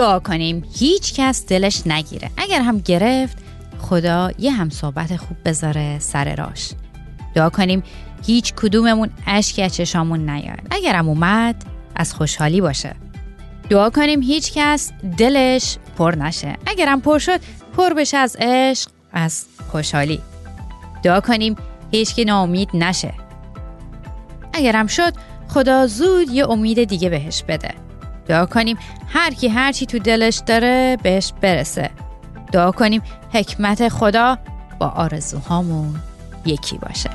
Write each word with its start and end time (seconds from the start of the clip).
دعا 0.00 0.18
کنیم. 0.18 0.64
هیچ 0.74 1.14
کس 1.14 1.46
دلش 1.46 1.86
نگیره. 1.86 2.30
اگر 2.36 2.60
هم 2.62 2.78
گرفت 2.78 3.38
خدا 3.78 4.30
یه 4.38 4.50
هم 4.52 4.70
صحبت 4.70 5.16
خوب 5.16 5.36
بذاره 5.44 5.98
سر 5.98 6.34
راش. 6.34 6.70
دعا 7.34 7.50
کنیم 7.50 7.82
هیچ 8.26 8.54
کدوممون 8.54 9.10
اشک 9.26 9.58
از 9.58 9.74
چشامون 9.74 10.30
نیاد. 10.30 10.60
اگرم 10.70 11.08
اومد 11.08 11.64
از 11.96 12.14
خوشحالی 12.14 12.60
باشه. 12.60 12.94
دعا 13.70 13.90
کنیم 13.90 14.22
هیچ 14.22 14.52
کس 14.54 14.92
دلش 15.18 15.76
پر 15.98 16.14
نشه. 16.14 16.56
اگرم 16.66 17.00
پر 17.00 17.18
شد 17.18 17.40
پر 17.76 17.94
بشه 17.94 18.16
از 18.16 18.36
عشق 18.40 18.90
از 19.12 19.44
خوشحالی. 19.70 20.20
دعا 21.02 21.20
کنیم 21.20 21.56
هیچ 21.90 22.14
که 22.14 22.24
ناامید 22.24 22.70
نشه. 22.74 23.14
اگرم 24.52 24.86
شد 24.86 25.12
خدا 25.48 25.86
زود 25.86 26.30
یه 26.30 26.50
امید 26.50 26.84
دیگه 26.84 27.08
بهش 27.08 27.42
بده. 27.48 27.89
کنیم. 28.46 28.78
هر 29.08 29.30
کی 29.30 29.48
هر 29.48 29.72
چی 29.72 29.86
تو 29.86 29.98
دلش 29.98 30.42
داره 30.46 30.98
بهش 31.02 31.32
برسه. 31.40 31.90
دعا 32.52 32.70
کنیم. 32.70 33.02
حکمت 33.32 33.88
خدا 33.88 34.38
با 34.78 34.88
آرزوهامون 34.88 35.94
یکی 36.46 36.78
باشه. 36.78 37.10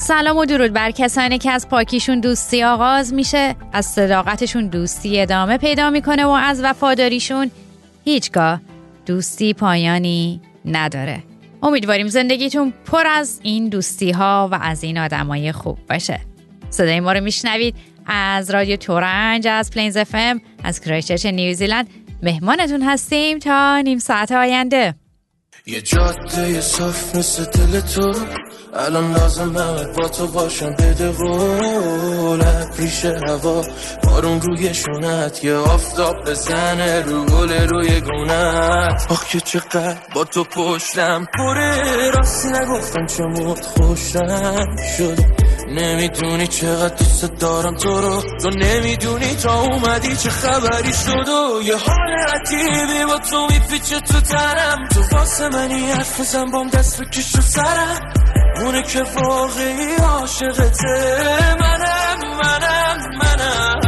سلام 0.00 0.36
و 0.36 0.44
درود 0.44 0.72
بر 0.72 0.90
کسانی 0.90 1.38
که 1.38 1.50
از 1.50 1.68
پاکیشون 1.68 2.20
دوستی 2.20 2.62
آغاز 2.62 3.14
میشه 3.14 3.54
از 3.72 3.86
صداقتشون 3.86 4.66
دوستی 4.66 5.20
ادامه 5.20 5.58
پیدا 5.58 5.90
می‌کنه 5.90 6.24
و 6.24 6.28
از 6.28 6.64
وفاداریشون 6.64 7.50
هیچگاه 8.04 8.60
دوستی 9.06 9.54
پایانی 9.54 10.40
نداره. 10.64 11.22
امیدواریم 11.62 12.08
زندگیتون 12.08 12.72
پر 12.86 13.06
از 13.06 13.40
این 13.42 13.68
دوستی 13.68 14.10
ها 14.10 14.48
و 14.52 14.58
از 14.62 14.84
این 14.84 14.98
آدمای 14.98 15.52
خوب 15.52 15.78
باشه. 15.88 16.20
صدای 16.70 17.00
ما 17.00 17.12
رو 17.12 17.20
میشنوید 17.20 17.74
از 18.06 18.50
رادیو 18.50 18.76
ترنج 18.76 19.46
از 19.46 19.70
Plains 19.70 19.96
FM 19.96 20.14
از 20.64 20.80
کرایست‌چرچ 20.80 21.26
نیوزیلند. 21.26 21.88
مهمانتون 22.22 22.82
هستیم 22.82 23.38
تا 23.38 23.80
نیم 23.80 23.98
ساعت 23.98 24.32
آینده. 24.32 24.94
یه 25.70 25.80
جاده 25.80 26.60
صاف 26.60 27.16
مثل 27.16 27.44
دل 27.44 27.80
تو. 27.80 28.12
الان 28.74 29.12
لازم 29.12 29.52
با 29.98 30.08
تو 30.08 30.26
باشم 30.26 30.70
بده 30.70 31.12
قول 31.12 32.42
ریش 32.78 33.04
هوا 33.04 33.64
بارون 34.04 34.40
روی 34.40 34.74
شونت. 34.74 35.44
یه 35.44 35.54
آفتاب 35.54 36.16
بزنه 36.26 37.02
رو 37.02 37.24
گل 37.24 37.52
روی 37.68 38.00
گونت. 38.00 39.06
آخ 39.10 39.24
که 39.28 39.40
چقدر 39.40 39.96
با 40.14 40.24
تو 40.24 40.44
پشتم 40.44 41.26
پره. 41.38 42.10
راستی 42.10 42.48
نگفتم 42.48 43.06
چموت 43.06 43.66
خوشم 43.66 44.76
شد 44.98 45.18
نمی‌دونی 45.68 46.46
چقدر 46.46 46.94
دوست 46.94 47.24
دارم 47.24 47.76
تو 47.76 48.00
رو. 48.00 48.22
تو 48.42 48.50
نمی‌دونی 48.50 49.34
تا 49.34 49.60
اومدی 49.60 50.16
چه 50.16 50.30
خبری 50.30 50.92
شد 50.92 51.28
و 51.28 51.62
یه 51.62 51.76
حال 51.76 52.16
عجیبی 52.34 53.04
با 53.08 53.18
تو 53.18 53.46
میپیچه 53.50 54.00
تو 54.00 54.20
ترم 54.20 54.88
تو 54.94 55.16
واسه 55.16 55.48
منی 55.58 55.90
حرف 55.90 56.20
بزن 56.20 56.50
بام 56.50 56.68
دست 56.68 57.02
بکش 57.02 57.34
رو 57.34 57.42
سرم. 57.42 58.12
اونه 58.64 58.82
که 58.82 59.02
واقعی 59.02 59.96
عاشقته 59.96 61.56
منم 61.60 62.18
منم 62.42 62.98
منم. 63.18 63.80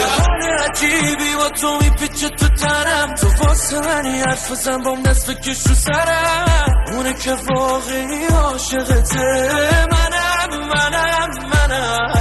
یه 0.00 0.06
حال 0.06 0.42
عجیبی 0.70 1.36
با 1.38 1.48
تو 1.48 1.78
میپیچه 1.80 2.28
تو 2.28 2.48
ترم 2.48 3.14
تو 3.14 3.44
واسه 3.44 3.80
منی 3.80 4.20
حرف 4.20 4.52
بزن 4.52 4.82
بام 4.82 5.02
دست 5.02 5.30
بکش 5.30 5.66
رو 5.66 5.74
سرم. 5.74 6.74
اونه 6.96 7.14
که 7.14 7.36
واقعی 7.54 8.26
عاشقته 8.26 9.50
منم 9.90 10.68
منم 10.68 11.28
منم. 11.48 12.12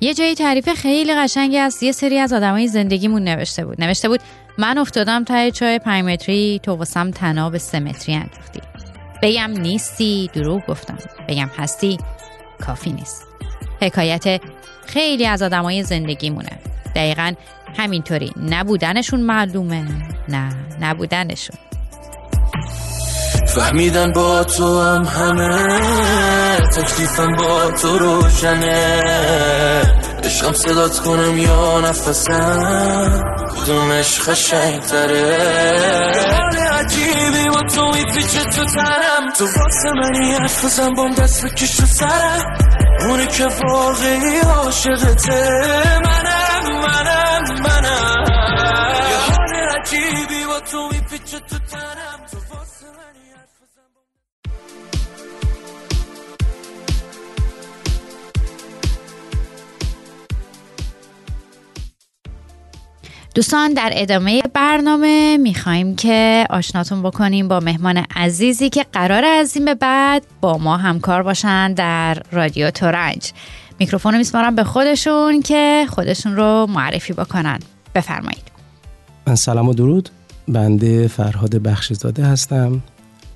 یه 0.00 0.14
جایی 0.14 0.34
تعریف 0.34 0.68
خیلی 0.68 1.14
قشنگی 1.14 1.58
از 1.58 1.82
یه 1.82 1.92
سری 1.92 2.18
از 2.18 2.32
آدمای 2.32 2.68
زندگیمون 2.68 3.24
نوشته 3.24 3.64
بود. 3.64 3.80
نوشته 3.80 4.08
بود 4.08 4.20
من 4.58 4.78
افتادم 4.78 5.24
تای 5.24 5.52
چای 5.52 5.78
5 5.78 6.04
متری 6.04 6.60
تو 6.62 6.72
واسم 6.72 7.10
تناب 7.10 7.58
سه 7.58 7.80
متری 7.80 8.14
انداختی. 8.14 8.60
بگم 9.22 9.50
نیستی؟ 9.50 10.30
دروغ 10.32 10.66
گفتم. 10.66 10.98
بگم 11.28 11.50
هستی؟ 11.58 11.98
کافی 12.66 12.92
نیست. 12.92 13.26
حکایت 13.82 14.40
خیلی 14.86 15.26
از 15.26 15.42
آدمای 15.42 15.82
زندگیمونه. 15.82 16.58
دقیقا 16.94 17.32
همینطوری. 17.78 18.32
نبودنشون 18.50 19.20
معلومه. 19.20 19.84
نه 20.28 20.48
نبودنشون. 20.80 21.56
فهمیدن 23.48 24.12
با 24.12 24.44
تو 24.44 24.80
هم 24.80 25.04
همه 25.04 26.56
تکلیفم 26.56 27.36
با 27.36 27.70
تو 27.70 27.98
روشنه. 27.98 29.02
عشقم 30.26 30.52
صدات 30.52 30.98
کنم 30.98 31.38
یا 31.38 31.80
نفسم؟ 31.80 33.22
کدومش 33.56 34.20
خشنگ 34.20 34.80
تره 34.80 35.36
عجیبی 36.72 37.48
با 37.54 37.62
تو 37.62 37.86
میپیچه 37.86 38.44
تو 38.44 38.64
ترم 38.64 39.32
تو 39.38 39.44
واسه 39.44 39.90
منی 39.94 40.32
حرف 40.32 40.78
بام 40.96 41.14
دست 41.14 41.44
بکش 41.44 41.80
رو 41.80 41.86
سرم. 41.86 42.58
اونی 43.08 43.26
که 43.26 43.46
واقعی 43.68 44.40
عاشقته 44.40 45.60
منم 46.04 46.80
منم 46.80 47.60
منم. 47.62 48.24
یه 49.10 49.18
حال 49.18 49.78
عجیبی 49.80 50.46
با 50.46 50.60
تو 50.60 50.88
میپیچه 50.92 51.38
تو 51.38 51.58
ترم 51.58 52.15
دوستان 63.36 63.72
در 63.74 63.90
ادامه 63.92 64.42
برنامه 64.54 65.36
می‌خوایم 65.36 65.96
که 65.96 66.46
آشناتون 66.50 67.02
بکنیم 67.02 67.48
با 67.48 67.60
مهمان 67.60 67.96
عزیزی 68.16 68.70
که 68.70 68.86
قرار 68.92 69.24
از 69.24 69.56
این 69.56 69.64
به 69.64 69.74
بعد 69.74 70.22
با 70.40 70.58
ما 70.58 70.76
همکار 70.76 71.22
باشن 71.22 71.72
در 71.72 72.22
رادیو 72.32 72.70
تورنج. 72.70 73.32
میکروفون 73.78 74.12
رو 74.12 74.18
میسپارم 74.18 74.54
به 74.54 74.64
خودشون 74.64 75.42
که 75.42 75.86
خودشون 75.88 76.36
رو 76.36 76.66
معرفی 76.70 77.12
بکنن. 77.12 77.58
بفرمایید. 77.94 78.42
من 79.26 79.34
سلام 79.34 79.68
و 79.68 79.74
درود. 79.74 80.08
بنده 80.48 81.08
فرهاد 81.08 81.56
بخشزاده 81.56 82.24
هستم. 82.24 82.82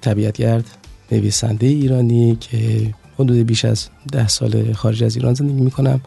طبیعتگرد 0.01 0.65
نویسنده 1.13 1.67
ایرانی 1.67 2.37
که 2.41 2.95
حدود 3.15 3.37
بیش 3.37 3.65
از 3.65 3.89
ده 4.13 4.29
سال 4.29 4.73
خارج 4.73 5.05
از 5.05 5.17
ایران 5.17 5.35
زندگی 5.35 5.61
می‌کنم. 5.61 6.01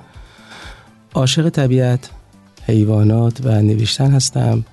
عاشق 1.14 1.50
طبیعت 1.50 2.10
حیوانات 2.68 3.40
و 3.44 3.62
نوشتن 3.62 4.12
هستم 4.12 4.66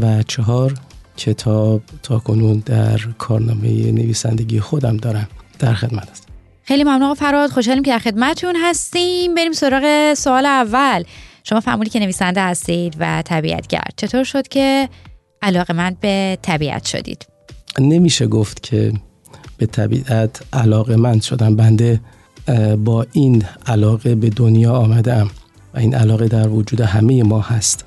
و 0.00 0.22
چهار 0.22 0.74
کتاب 1.16 1.82
تا 2.02 2.18
کنون 2.18 2.62
در 2.66 2.98
کارنامه 3.18 3.92
نویسندگی 3.92 4.60
خودم 4.60 4.96
دارم 4.96 5.28
در 5.58 5.74
خدمت 5.74 6.10
هستم. 6.10 6.26
خیلی 6.62 6.84
ممنون 6.84 7.14
فراد 7.14 7.50
خوشحالیم 7.50 7.82
که 7.82 7.90
در 7.90 7.98
خدمتتون 7.98 8.56
هستیم. 8.64 9.34
بریم 9.34 9.52
سراغ 9.52 10.14
سوال 10.14 10.46
اول. 10.46 11.04
شما 11.44 11.60
فرمودی 11.60 11.90
که 11.90 12.00
نویسنده 12.00 12.40
هستید 12.40 12.96
و 12.98 13.22
طبیعتگرد 13.22 13.92
چطور 13.96 14.24
شد 14.24 14.48
که 14.48 14.88
علاقه 15.42 15.74
من 15.74 15.96
به 16.00 16.38
طبیعت 16.42 16.86
شدید؟ 16.86 17.26
نمیشه 17.78 18.26
گفت 18.26 18.62
که 18.62 18.92
به 19.58 19.66
طبیعت 19.66 20.42
علاقه 20.52 20.96
من 20.96 21.20
شدم. 21.20 21.56
بنده 21.56 22.00
با 22.84 23.06
این 23.12 23.44
علاقه 23.66 24.14
به 24.14 24.30
دنیا 24.30 24.72
آمدم. 24.72 25.30
و 25.76 25.78
این 25.78 25.94
علاقه 25.94 26.28
در 26.28 26.48
وجود 26.48 26.80
همه 26.80 27.22
ما 27.22 27.40
هست. 27.40 27.84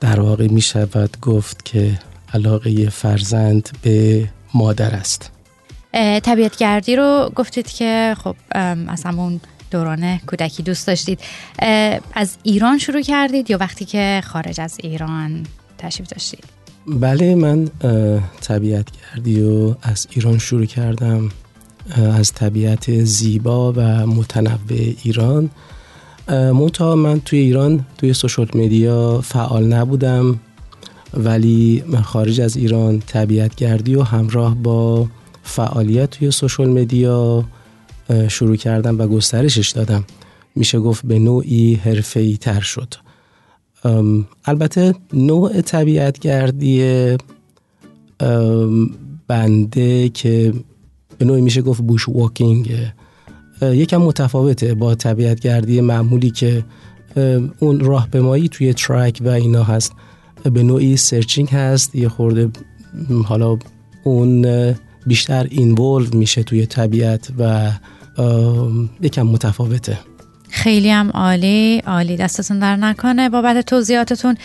در 0.00 0.20
واقع 0.20 0.48
می 0.48 0.60
شود 0.60 1.20
گفت 1.20 1.64
که 1.64 1.98
علاقه 2.34 2.88
فرزند 2.88 3.68
به 3.82 4.28
مادر 4.54 4.94
است. 4.94 5.30
طبیعتگردی 6.22 6.96
رو 6.96 7.32
گفتید 7.36 7.66
که 7.66 8.16
خب 8.18 8.36
از 8.88 9.04
همون 9.04 9.40
دوران 9.70 10.18
کودکی 10.18 10.62
دوست 10.62 10.86
داشتید. 10.86 11.20
از 12.14 12.36
ایران 12.42 12.78
شروع 12.78 13.02
کردید 13.02 13.50
یا 13.50 13.58
وقتی 13.58 13.84
که 13.84 14.22
خارج 14.24 14.60
از 14.60 14.76
ایران 14.82 15.46
تشریف 15.78 16.08
داشتید؟ 16.08 16.44
بله 16.86 17.34
من 17.34 17.70
طبیعتگردی 18.40 19.40
رو 19.40 19.76
از 19.82 20.06
ایران 20.10 20.38
شروع 20.38 20.64
کردم. 20.64 21.30
از 21.96 22.32
طبیعت 22.32 23.04
زیبا 23.04 23.72
و 23.72 23.80
متنوع 24.06 24.94
ایران. 25.02 25.50
منتها 26.28 26.96
من 26.96 27.20
توی 27.20 27.38
ایران 27.38 27.86
توی 27.98 28.12
سوشال 28.12 28.48
مدیا 28.54 29.20
فعال 29.20 29.64
نبودم 29.64 30.40
ولی 31.14 31.84
خارج 32.04 32.40
از 32.40 32.56
ایران 32.56 33.02
طبیعت 33.06 33.54
گردی 33.54 33.94
و 33.94 34.02
همراه 34.02 34.54
با 34.54 35.06
فعالیت 35.42 36.10
توی 36.10 36.30
سوشال 36.30 36.68
مدیا 36.68 37.44
شروع 38.28 38.56
کردم 38.56 38.98
و 38.98 39.06
گسترشش 39.06 39.70
دادم. 39.70 40.04
میشه 40.54 40.78
گفت 40.80 41.06
به 41.06 41.18
نوعی 41.18 41.74
حرفه‌ای 41.74 42.36
تر 42.36 42.60
شد. 42.60 42.94
البته 44.44 44.94
نوع 45.12 45.60
طبیعت 45.60 46.18
گردی 46.18 47.16
بنده 49.28 50.08
که 50.08 50.54
به 51.18 51.24
نوعی 51.24 51.40
میشه 51.40 51.62
گفت 51.62 51.82
بوش 51.82 52.08
واکینگ. 52.08 52.92
یکم 53.62 53.96
متفاوته 53.96 54.74
با 54.74 54.94
طبیعت 54.94 55.40
گردی 55.40 55.80
معمولی 55.80 56.30
که 56.30 56.64
اون 57.58 57.80
راهپیمایی 57.80 58.48
توی 58.48 58.74
ترک 58.74 59.18
و 59.24 59.28
اینا 59.28 59.62
هست. 59.62 59.92
به 60.52 60.62
نوعی 60.62 60.96
سرچینگ 60.96 61.48
هست. 61.48 61.94
یه 61.94 62.08
خورده 62.08 62.50
حالا 63.24 63.58
اون 64.04 64.46
بیشتر 65.06 65.46
اینولو 65.50 66.06
میشه 66.12 66.42
توی 66.42 66.66
طبیعت 66.66 67.28
و 67.38 67.70
یکم 69.00 69.26
متفاوته. 69.26 69.98
خیلی 70.50 70.90
هم 70.90 71.10
عالی 71.10 71.82
عالی 71.86 72.16
دستتون 72.16 72.58
در 72.58 72.76
نکنه. 72.76 73.28
بابت 73.28 73.66
توضیحاتتون 73.66 74.36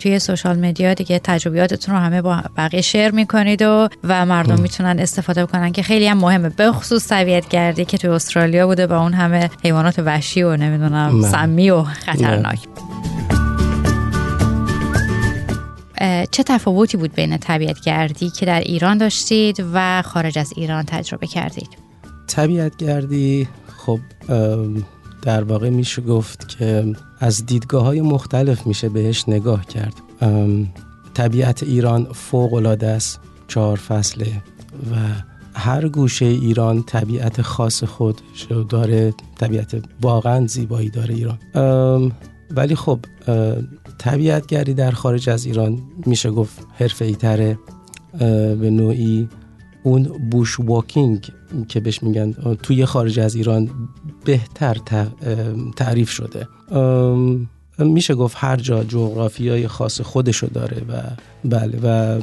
توی 0.00 0.18
سوشال 0.18 0.58
مدیا 0.58 0.94
دیگه 0.94 1.18
تجربیاتتون 1.24 1.94
رو 1.94 2.00
همه 2.00 2.22
با 2.22 2.42
بقیه 2.56 2.80
شیر 2.80 3.10
می‌کنید 3.10 3.62
و 3.62 3.88
و 4.04 4.26
مردم 4.26 4.60
می‌تونن 4.60 4.98
استفاده 4.98 5.46
بکنن 5.46 5.72
که 5.72 5.82
خیلی 5.82 6.06
هم 6.06 6.18
مهمه. 6.18 6.48
به 6.48 6.72
خصوص 6.72 7.08
طبیعت 7.08 7.48
گردی 7.48 7.84
که 7.84 7.98
توی 7.98 8.10
استرالیا 8.10 8.66
بوده 8.66 8.86
با 8.86 9.00
اون 9.02 9.12
همه 9.12 9.50
حیوانات 9.64 9.98
وحشی 9.98 10.42
و 10.42 10.56
نمی‌دونم 10.56 11.22
سمی 11.22 11.70
و 11.70 11.82
خطرناک. 11.82 12.58
چه 16.30 16.42
تفاوتی 16.42 16.96
بود 16.96 17.14
بین 17.14 17.36
طبیعت 17.36 17.80
گردی 17.80 18.30
که 18.30 18.46
در 18.46 18.60
ایران 18.60 18.98
داشتید 18.98 19.64
و 19.72 20.02
خارج 20.02 20.38
از 20.38 20.52
ایران 20.56 20.84
تجربه 20.84 21.26
کردید؟ 21.26 21.68
طبیعت 22.26 22.76
گردی 22.76 23.48
خب 23.86 24.00
در 25.22 25.44
واقع 25.44 25.70
میشه 25.70 26.02
گفت 26.02 26.48
که 26.48 26.94
از 27.20 27.46
دیدگاه 27.46 27.84
های 27.84 28.00
مختلف 28.00 28.66
میشه 28.66 28.88
بهش 28.88 29.24
نگاه 29.28 29.66
کرد. 29.66 29.94
طبیعت 31.14 31.62
ایران 31.62 32.04
فوق 32.12 32.54
العاده 32.54 32.86
است 32.86 33.20
چهار 33.48 33.76
فصله 33.76 34.42
و 34.92 34.96
هر 35.54 35.88
گوشه 35.88 36.24
ایران 36.24 36.82
طبیعت 36.82 37.42
خاص 37.42 37.84
خود 37.84 38.20
داره 38.68 39.14
طبیعت 39.38 39.82
واقعا 40.00 40.46
زیبایی 40.46 40.90
داره 40.90 41.14
ایران. 41.14 41.38
ولی 42.50 42.74
خب 42.74 42.98
طبیعتگری 43.98 44.74
در 44.74 44.90
خارج 44.90 45.28
از 45.28 45.44
ایران 45.44 45.78
میشه 46.06 46.30
گفت 46.30 46.66
حرفه 46.74 47.14
تره 47.14 47.58
به 48.60 48.70
نوعی 48.70 49.28
اون 49.82 50.02
بوش 50.30 50.60
واکینگ 50.60 51.28
که 51.68 51.80
بهش 51.80 52.02
میگن 52.02 52.32
توی 52.62 52.86
خارج 52.86 53.20
از 53.20 53.34
ایران 53.34 53.70
بهتر 54.24 54.76
تعریف 55.76 56.10
شده 56.10 56.46
میشه 57.78 58.14
گفت 58.14 58.36
هر 58.40 58.56
جا 58.56 58.84
های 59.38 59.68
خاص 59.68 60.00
خودشو 60.00 60.46
داره 60.46 60.82
و 60.88 61.02
بله 61.44 61.78
و 61.82 62.20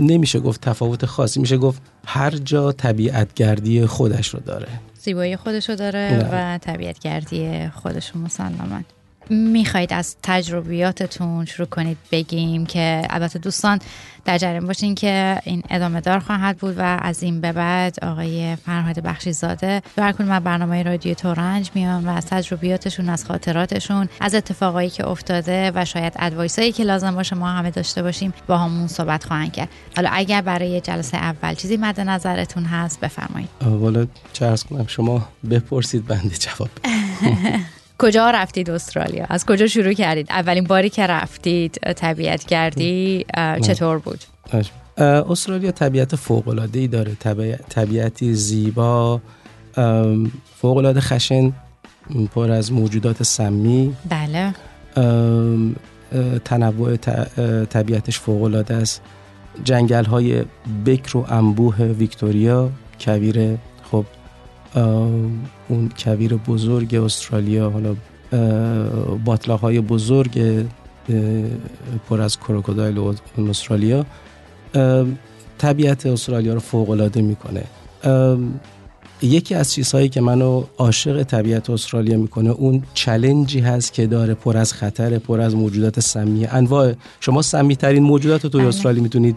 نمیشه 0.00 0.40
گفت 0.40 0.60
تفاوت 0.60 1.06
خاصی 1.06 1.40
میشه 1.40 1.58
گفت 1.58 1.82
هر 2.06 2.30
جا 2.30 2.72
طبیعتگردی 2.72 3.86
خودش 3.86 4.28
رو 4.28 4.40
داره 4.40 4.68
زیبایی 5.00 5.36
خودشو 5.36 5.74
داره 5.74 5.98
نه. 5.98 6.24
بله. 6.24 6.54
و 6.54 6.58
طبیعتگردی 6.58 7.68
خودشو 7.68 8.18
مسلما 8.18 8.82
می‌خواید 9.30 9.92
از 9.92 10.16
تجربیاتتون 10.22 11.44
شروع 11.44 11.68
کنید 11.68 11.98
بگیم 12.12 12.66
که 12.66 13.02
البته 13.10 13.38
دوستان 13.38 13.78
در 14.28 14.38
جریان 14.38 14.66
باشین 14.66 14.94
که 14.94 15.40
این 15.44 15.62
ادامه 15.70 16.00
دار 16.00 16.18
خواهد 16.18 16.58
بود 16.58 16.74
و 16.78 16.98
از 17.02 17.22
این 17.22 17.40
به 17.40 17.52
بعد 17.52 18.04
آقای 18.04 18.56
فرهاد 18.56 19.00
بخشی 19.00 19.32
زاده 19.32 19.82
هر 19.98 20.22
من 20.22 20.40
برنامه 20.40 20.82
رادیو 20.82 21.14
تورنج 21.14 21.70
میان 21.74 22.08
و 22.08 22.10
از 22.10 22.26
تجربیاتشون 22.26 23.08
از 23.08 23.24
خاطراتشون 23.24 24.08
از 24.20 24.34
اتفاقایی 24.34 24.90
که 24.90 25.08
افتاده 25.08 25.72
و 25.74 25.84
شاید 25.84 26.12
ادوایسایی 26.18 26.72
که 26.72 26.84
لازم 26.84 27.14
باشه 27.14 27.36
ما 27.36 27.48
همه 27.48 27.70
داشته 27.70 28.02
باشیم 28.02 28.34
با 28.46 28.58
همون 28.58 28.86
صحبت 28.86 29.24
خواهند 29.24 29.52
کرد. 29.52 29.68
حالا 29.96 30.10
اگر 30.12 30.40
برای 30.40 30.80
جلسه 30.80 31.16
اول 31.16 31.54
چیزی 31.54 31.76
مد 31.76 32.00
نظرتون 32.00 32.64
هست 32.64 33.00
بفرمایید. 33.00 33.48
والا 33.60 34.06
چه 34.32 34.54
کنم 34.70 34.86
شما 34.86 35.28
بپرسید 35.50 36.06
بنده 36.06 36.36
جواب. 36.36 36.70
کجا 37.98 38.30
رفتید 38.30 38.70
استرالیا؟ 38.70 39.26
از 39.28 39.46
کجا 39.46 39.66
شروع 39.66 39.92
کردید؟ 39.92 40.26
اولین 40.30 40.64
باری 40.64 40.90
که 40.90 41.06
رفتید 41.06 41.74
طبیعت 41.74 42.44
کردی 42.44 43.24
چطور 43.66 43.98
بود؟ 43.98 44.24
استرالیا 44.98 45.70
طبیعت 45.70 46.16
فوق 46.16 46.48
العاده 46.48 46.80
ای 46.80 46.88
داره 46.88 47.16
طبیعتی 47.68 48.34
زیبا 48.34 49.20
فوق 50.60 50.76
العاده 50.76 51.00
خشن 51.00 51.52
پر 52.34 52.50
از 52.50 52.72
موجودات 52.72 53.22
سمی. 53.22 53.96
بله. 54.08 54.54
تنوع 56.44 56.96
طبیعتش 57.64 58.18
فوق 58.18 58.42
العاده 58.42 58.74
است. 58.74 59.02
جنگل 59.64 60.04
های 60.04 60.44
بکر 60.86 61.16
و 61.16 61.26
انبوه 61.28 61.76
ویکتوریا 61.76 62.70
کویر 63.00 63.58
خب 63.90 64.04
اون 65.68 65.90
کویر 65.98 66.34
بزرگ 66.34 66.94
استرالیا 66.94 67.70
حالا 67.70 67.94
باطلاق 69.24 69.60
های 69.60 69.80
بزرگ 69.80 70.64
پر 72.08 72.20
از 72.20 72.38
کروکودایل 72.38 72.98
استرالیا 73.50 74.06
طبیعت 75.58 76.06
استرالیا 76.06 76.54
رو 76.54 76.60
فوق 76.60 76.90
العاده 76.90 77.22
می‌کنه 77.22 77.64
یکی 79.22 79.54
از 79.54 79.72
چیزهایی 79.72 80.08
که 80.08 80.20
منو 80.20 80.64
عاشق 80.78 81.22
طبیعت 81.22 81.70
استرالیا 81.70 82.18
می‌کنه 82.18 82.50
اون 82.50 82.82
چلنجی 82.94 83.60
هست 83.60 83.92
که 83.92 84.06
داره 84.06 84.34
پر 84.34 84.56
از 84.56 84.72
خطر 84.72 85.18
پر 85.18 85.40
از 85.40 85.54
موجودات 85.54 86.00
سمی 86.00 86.46
انواع. 86.46 86.92
شما 87.20 87.42
سمی 87.42 87.76
ترین 87.76 88.02
موجودات 88.02 88.44
رو 88.44 88.50
توی 88.50 88.60
بله. 88.60 88.68
استرالیا 88.68 89.02
می‌تونید 89.02 89.36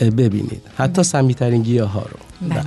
ببینید. 0.00 0.62
حتی 0.76 1.02
سمی 1.02 1.34
ترین 1.34 1.62
گیاه 1.62 1.90
ها 1.90 2.02
رو 2.02 2.48
بله. 2.48 2.64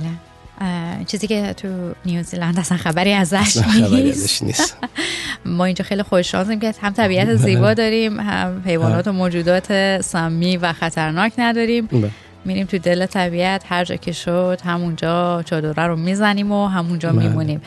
چیزی 1.06 1.26
که 1.26 1.52
تو 1.52 1.68
نیوزیلند 2.06 2.58
اصلا 2.58 2.78
خبری 2.78 3.12
ازش 3.12 3.56
نیست, 3.56 4.42
نیست. 4.42 4.76
ما 5.44 5.64
اینجا 5.64 5.84
خیلی 5.84 6.02
خوششانسیم 6.02 6.60
که 6.60 6.74
هم 6.82 6.92
طبیعت 6.92 7.26
بله. 7.26 7.36
زیبا 7.36 7.74
داریم 7.74 8.20
هم 8.20 8.62
حیوانات 8.66 9.08
و 9.08 9.12
موجودات 9.12 10.00
سمی 10.00 10.56
و 10.56 10.72
خطرناک 10.72 11.32
نداریم. 11.38 11.86
بله. 11.86 12.10
میریم 12.44 12.66
تو 12.66 12.78
دل 12.78 13.06
طبیعت 13.06 13.62
هر 13.68 13.84
جا 13.84 13.96
که 13.96 14.12
شد 14.12 14.60
همونجا 14.64 15.42
چادره 15.42 15.86
رو 15.86 15.96
می‌زنیم 15.96 16.52
و 16.52 16.66
همونجا 16.66 17.12
بله. 17.12 17.28
میمونیم. 17.28 17.60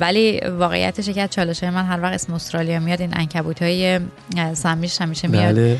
ولی 0.00 0.40
واقعیتش 0.58 1.08
که 1.08 1.22
از 1.22 1.30
چالش 1.30 1.64
من 1.64 1.84
هر 1.84 2.00
وقت 2.02 2.14
اسم 2.14 2.34
استرالیا 2.34 2.80
میاد 2.80 3.00
این 3.00 3.10
انکبوت 3.16 3.62
های 3.62 4.00
سمیش 4.54 5.00
همیشه 5.00 5.28
میاد. 5.28 5.78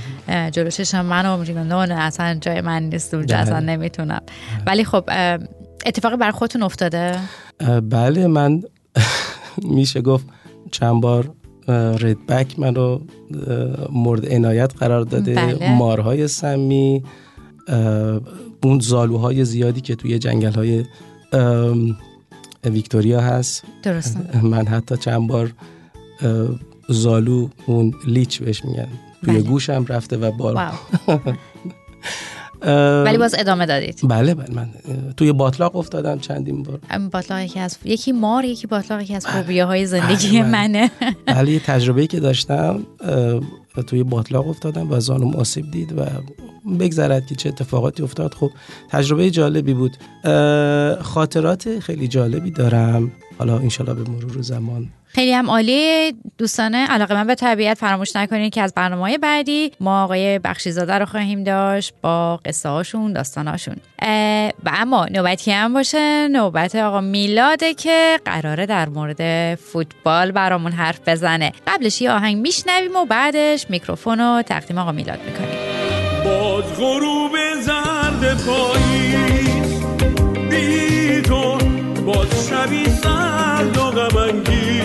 جلوشش 0.51 0.95
من 0.95 1.27
و 1.27 1.87
نه 1.87 1.95
اصلا 1.95 2.35
جای 2.41 2.61
من 2.61 2.83
نیست 2.83 3.15
اونجا 3.15 3.37
اصلا 3.37 3.61
نمی‌تونم. 3.61 4.23
ولی 4.67 4.85
خب 4.85 5.11
اتفاقی 5.87 6.17
برای 6.17 6.33
خودتون 6.33 6.63
افتاده؟ 6.63 7.19
بله 7.91 8.27
من 8.27 8.63
میشه 9.77 10.01
گفت 10.01 10.27
چند 10.71 11.01
بار 11.01 11.33
ردبک 11.69 12.59
من 12.59 12.75
رو 12.75 13.01
مورد 13.93 14.33
عنایت 14.33 14.75
قرار 14.77 15.03
داده 15.03 15.35
بله. 15.35 15.75
مارهای 15.75 16.29
سمی 16.29 17.05
اون 18.63 18.79
زالوهای 18.81 19.45
زیادی 19.45 19.81
که 19.81 19.95
توی 19.95 20.19
جنگل 20.19 20.53
های 20.53 20.85
ویکتوریا 22.65 23.21
هست 23.21 23.65
درسته 23.83 24.39
من 24.53 24.67
حتی 24.67 24.97
چند 24.97 25.29
بار 25.29 25.53
زالو 26.89 27.49
اون 27.67 27.95
لیچ 28.07 28.43
بهش 28.43 28.65
میگن 28.65 28.89
توی 29.25 29.33
بله. 29.35 29.43
گوشم 29.43 29.85
رفته 29.89 30.17
و 30.17 30.31
بار 30.31 30.55
ولی 33.05 33.19
باز 33.19 33.35
ادامه 33.39 33.67
دادید. 33.67 34.01
بله 34.09 34.35
بله 34.35 34.55
من 34.55 34.69
توی 35.17 35.33
باطلاق 35.33 35.77
افتادم 35.77 36.19
چندین 36.19 36.63
بار. 36.63 36.79
باطلاق 37.13 37.41
یکی 37.41 37.61
از 37.61 37.79
یکی 37.85 38.13
مار 38.13 38.45
یکی 38.45 38.67
باطلاق 38.67 39.01
یکی 39.01 39.15
از 39.15 39.27
فوبیا 39.27 39.67
های 39.67 39.87
زندگی 39.87 40.43
بله. 40.43 40.51
منه. 40.51 40.91
بله 41.27 41.51
یه 41.53 41.61
تجربه 41.61 42.07
که 42.07 42.21
داشتم 42.21 42.87
توی 43.87 44.03
باطلاق 44.03 44.49
افتادم 44.49 44.93
و 44.93 45.01
زانم 45.01 45.37
آسیب 45.37 45.71
دید 45.71 45.99
و 45.99 46.05
بگذرد 46.79 47.27
که 47.27 47.35
چه 47.35 47.49
اتفاقاتی 47.49 48.03
افتاد. 48.03 48.35
خب 48.35 48.51
تجربه 48.91 49.31
جالبی 49.31 49.75
بود. 49.75 49.97
خاطرات 51.03 51.79
خیلی 51.79 52.09
جالبی 52.09 52.51
دارم. 52.51 53.13
حالا 53.39 53.59
انشالله 53.59 53.95
به 53.95 54.11
مرور 54.11 54.43
زمان 54.43 54.89
خیلی 55.15 55.33
هم 55.33 55.51
عالی. 55.51 56.13
دوستان 56.39 56.75
علاقه 56.75 57.15
من 57.15 57.27
به 57.27 57.35
طبیعت 57.35 57.79
فراموش 57.79 58.17
نکنید 58.17 58.53
که 58.53 58.63
از 58.63 58.75
برنامه 58.75 59.19
بعدی 59.19 59.73
ما 59.81 60.05
آقای 60.05 60.39
بخشیزاده 60.39 60.99
رو 60.99 61.07
خواهیم 61.07 61.45
داشت 61.45 61.95
با 62.03 62.37
قصه 62.37 62.69
هاشون 62.69 63.13
داستان 63.13 63.49
هاشون 63.49 63.77
و 64.65 64.71
اما 64.73 65.07
نوبتی 65.07 65.53
هم 65.53 65.75
باشه 65.75 66.29
نوبت 66.29 66.75
آقا 66.75 67.01
میلاده 67.01 67.75
که 67.75 68.21
قراره 68.25 68.67
در 68.67 68.89
مورد 68.89 69.55
فوتبال 69.55 70.33
برامون 70.33 70.73
حرف 70.73 71.01
بزنه. 71.07 71.53
قبلش 71.67 72.03
یه 72.03 72.11
آهنگ 72.11 72.37
میشنویم 72.37 72.97
و 72.97 73.05
بعدش 73.05 73.67
میکروفون 73.69 74.21
رو 74.21 74.43
تقدیم 74.43 74.79
آقا 74.79 74.93
میلاد 74.93 75.19
می‌کنیم. 75.27 75.59
باز 76.25 76.65
غروب 76.79 77.33
زرد 77.63 78.45
پاییز 78.47 79.85
بی 80.51 81.23
تو 81.23 81.59
باز 82.07 82.49
شبی 82.49 82.85
سرد 82.85 83.77
و 83.77 83.91
غمنگیز 83.91 84.80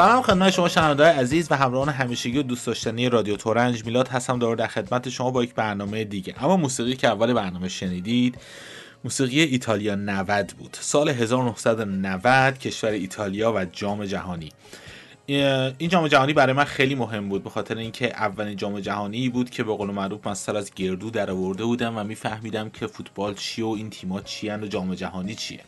سلام 0.00 0.22
خدمت 0.22 0.50
شما 0.50 0.68
شنوندههای 0.68 1.12
عزیز 1.12 1.48
و 1.50 1.56
همراهان 1.56 1.88
همیشگی 1.88 2.38
و 2.38 2.42
دوست 2.42 2.66
داشتنی 2.66 3.08
رادیو 3.08 3.36
تورنج. 3.36 3.84
میلاد 3.84 4.08
هستم 4.08 4.38
دور 4.38 4.56
در 4.56 4.66
خدمت 4.66 5.08
شما 5.08 5.30
با 5.30 5.44
یک 5.44 5.54
برنامه 5.54 6.04
دیگه. 6.04 6.44
اما 6.44 6.56
موسیقی 6.56 6.96
که 6.96 7.08
اول 7.08 7.32
برنامه 7.32 7.68
شنیدید 7.68 8.38
موسیقی 9.04 9.40
ایتالیا 9.40 9.94
90 9.94 10.54
بود. 10.58 10.76
سال 10.80 11.08
1990 11.08 12.58
کشور 12.58 12.90
ایتالیا 12.90 13.52
و 13.52 13.64
جام 13.64 14.04
جهانی. 14.04 14.52
این 15.26 15.88
جام 15.88 16.08
جهانی 16.08 16.32
برای 16.32 16.52
من 16.52 16.64
خیلی 16.64 16.94
مهم 16.94 17.28
بود 17.28 17.44
به 17.44 17.50
خاطر 17.50 17.76
اینکه 17.76 18.06
اولین 18.06 18.56
جام 18.56 18.80
جهانی 18.80 19.28
بود 19.28 19.50
که 19.50 19.62
به 19.62 19.76
قول 19.76 19.90
معروف 19.90 20.26
من 20.26 20.34
سر 20.34 20.56
از 20.56 20.74
گردو 20.74 21.10
در 21.10 21.30
آورده 21.30 21.64
بودم 21.64 21.98
و 21.98 22.04
میفهمیدم 22.04 22.70
که 22.70 22.86
فوتبال 22.86 23.34
چیه 23.34 23.64
و 23.64 23.68
این 23.68 23.90
تیم‌ها 23.90 24.20
چی 24.20 24.50
و 24.50 24.66
جام 24.66 24.94
جهانی 24.94 25.34
چیه. 25.34 25.60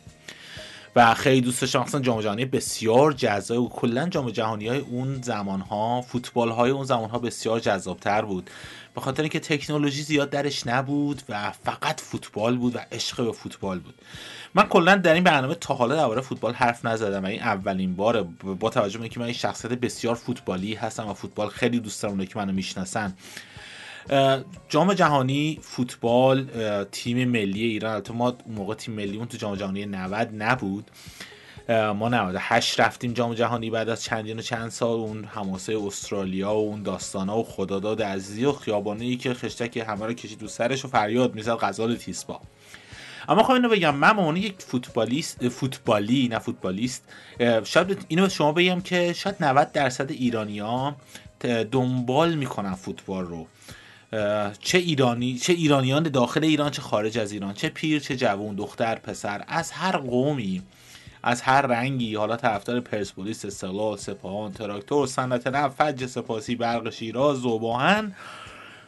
و 0.95 1.13
خیلی 1.13 1.41
دوست 1.41 1.61
داشتم 1.61 1.81
اصلا 1.81 2.01
جام 2.01 2.21
جهانی 2.21 2.45
بسیار 2.45 3.13
جذاب 3.13 3.63
و 3.63 3.69
کلا 3.69 4.09
جام 4.09 4.29
جهانی 4.29 4.67
های 4.67 4.79
اون 4.79 5.21
زمان 5.21 5.61
ها 5.61 6.01
فوتبال 6.01 6.49
های 6.49 6.71
اون 6.71 6.85
زمان 6.85 7.09
ها 7.09 7.19
بسیار 7.19 7.59
جذابتر 7.59 8.21
بود. 8.21 8.49
به 8.95 9.01
خاطر 9.01 9.23
اینکه 9.23 9.39
تکنولوژی 9.39 10.01
زیاد 10.01 10.29
درش 10.29 10.67
نبود 10.67 11.21
و 11.29 11.51
فقط 11.51 12.01
فوتبال 12.01 12.57
بود 12.57 12.75
و 12.75 12.79
عشق 12.91 13.25
به 13.25 13.31
فوتبال 13.31 13.79
بود. 13.79 13.95
من 14.55 14.63
کلا 14.63 14.95
در 14.95 15.13
این 15.13 15.23
برنامه 15.23 15.55
تا 15.55 15.73
حالا 15.73 15.95
درباره 15.95 16.21
فوتبال 16.21 16.53
حرف 16.53 16.85
نزدم. 16.85 17.25
این 17.25 17.41
اولین 17.41 17.95
باره. 17.95 18.21
با 18.59 18.69
توجه 18.69 18.97
به 18.97 19.03
اینکه 19.03 19.19
من 19.19 19.25
این 19.25 19.35
شخصیت 19.35 19.71
بسیار 19.71 20.15
فوتبالی 20.15 20.73
هستم 20.73 21.07
و 21.07 21.13
فوتبال 21.13 21.49
خیلی 21.49 21.79
دوست 21.79 22.03
دارم 22.03 22.25
که 22.25 22.39
منو 22.39 22.51
می‌شناسن. 22.51 23.13
جام 24.69 24.93
جهانی 24.93 25.59
فوتبال 25.61 26.47
تیم 26.91 27.29
ملی 27.29 27.63
ایران. 27.63 27.93
البته 27.93 28.13
ما 28.13 28.29
اون 28.45 28.55
موقع 28.55 28.75
تیم 28.75 28.93
ملیمون 28.93 29.27
تو 29.27 29.37
جام 29.37 29.55
جهانی 29.55 29.85
90 29.85 30.29
نبود. 30.37 30.91
ما 31.69 32.09
98 32.09 32.79
رفتیم 32.79 33.13
جام 33.13 33.33
جهانی 33.33 33.69
بعد 33.69 33.89
از 33.89 34.03
چندین 34.03 34.39
و 34.39 34.41
چند 34.41 34.69
سال 34.69 34.99
اون 34.99 35.25
حماسه 35.25 35.77
استرالیا 35.85 36.53
و 36.53 36.57
اون 36.57 36.83
داستانا 36.83 37.37
و 37.37 37.43
خداداد 37.43 38.01
عزیزی 38.01 38.45
و 38.45 38.51
خیابانه 38.51 39.05
ای 39.05 39.15
که 39.15 39.33
خشتک 39.33 39.77
همه 39.77 40.05
رو 40.05 40.13
کشید 40.13 40.39
دو 40.39 40.47
سرش 40.47 40.85
و 40.85 40.87
فریاد 40.87 41.35
می‌زد 41.35 41.57
غزال 41.61 41.95
تیسبا 41.95 42.41
اما 43.29 43.43
خب 43.43 43.51
اینو 43.51 43.69
بگم 43.69 43.95
من 43.95 44.33
به 44.33 44.39
یک 44.39 44.55
فوتبالیست 44.57 45.49
فوتبالی 45.49 46.27
نه 46.27 46.39
فوتبالیست 46.39 47.03
شاید 47.63 48.05
اینو 48.07 48.29
شما 48.29 48.51
بگم 48.51 48.81
که 48.81 49.13
شاید 49.13 49.35
90 49.39 49.71
درصد 49.71 50.11
ایرانیا 50.11 50.95
دنبال 51.71 52.35
می‌کنن 52.35 52.73
فوتبال 52.73 53.25
رو. 53.25 53.47
چه 54.59 54.77
ایرانی 54.77 55.37
چه 55.37 55.53
ایرانیان 55.53 56.03
داخل 56.03 56.43
ایران 56.43 56.71
چه 56.71 56.81
خارج 56.81 57.17
از 57.17 57.31
ایران 57.31 57.53
چه 57.53 57.69
پیر 57.69 57.99
چه 57.99 58.15
جوون 58.15 58.55
دختر 58.55 58.95
پسر 58.95 59.43
از 59.47 59.71
هر 59.71 59.97
قومی 59.97 60.61
از 61.23 61.41
هر 61.41 61.61
رنگی 61.61 62.15
حالا 62.15 62.35
طرفدار 62.35 62.79
پرسپولیس 62.79 63.45
استقلال 63.45 63.97
سپاهان 63.97 64.53
تراکتور 64.53 65.07
صنعت 65.07 65.47
نفت 65.47 65.77
فج 65.77 66.05
سپاسی 66.05 66.55
برق 66.55 66.89
شیراز 66.89 67.37
زوباهن 67.37 68.15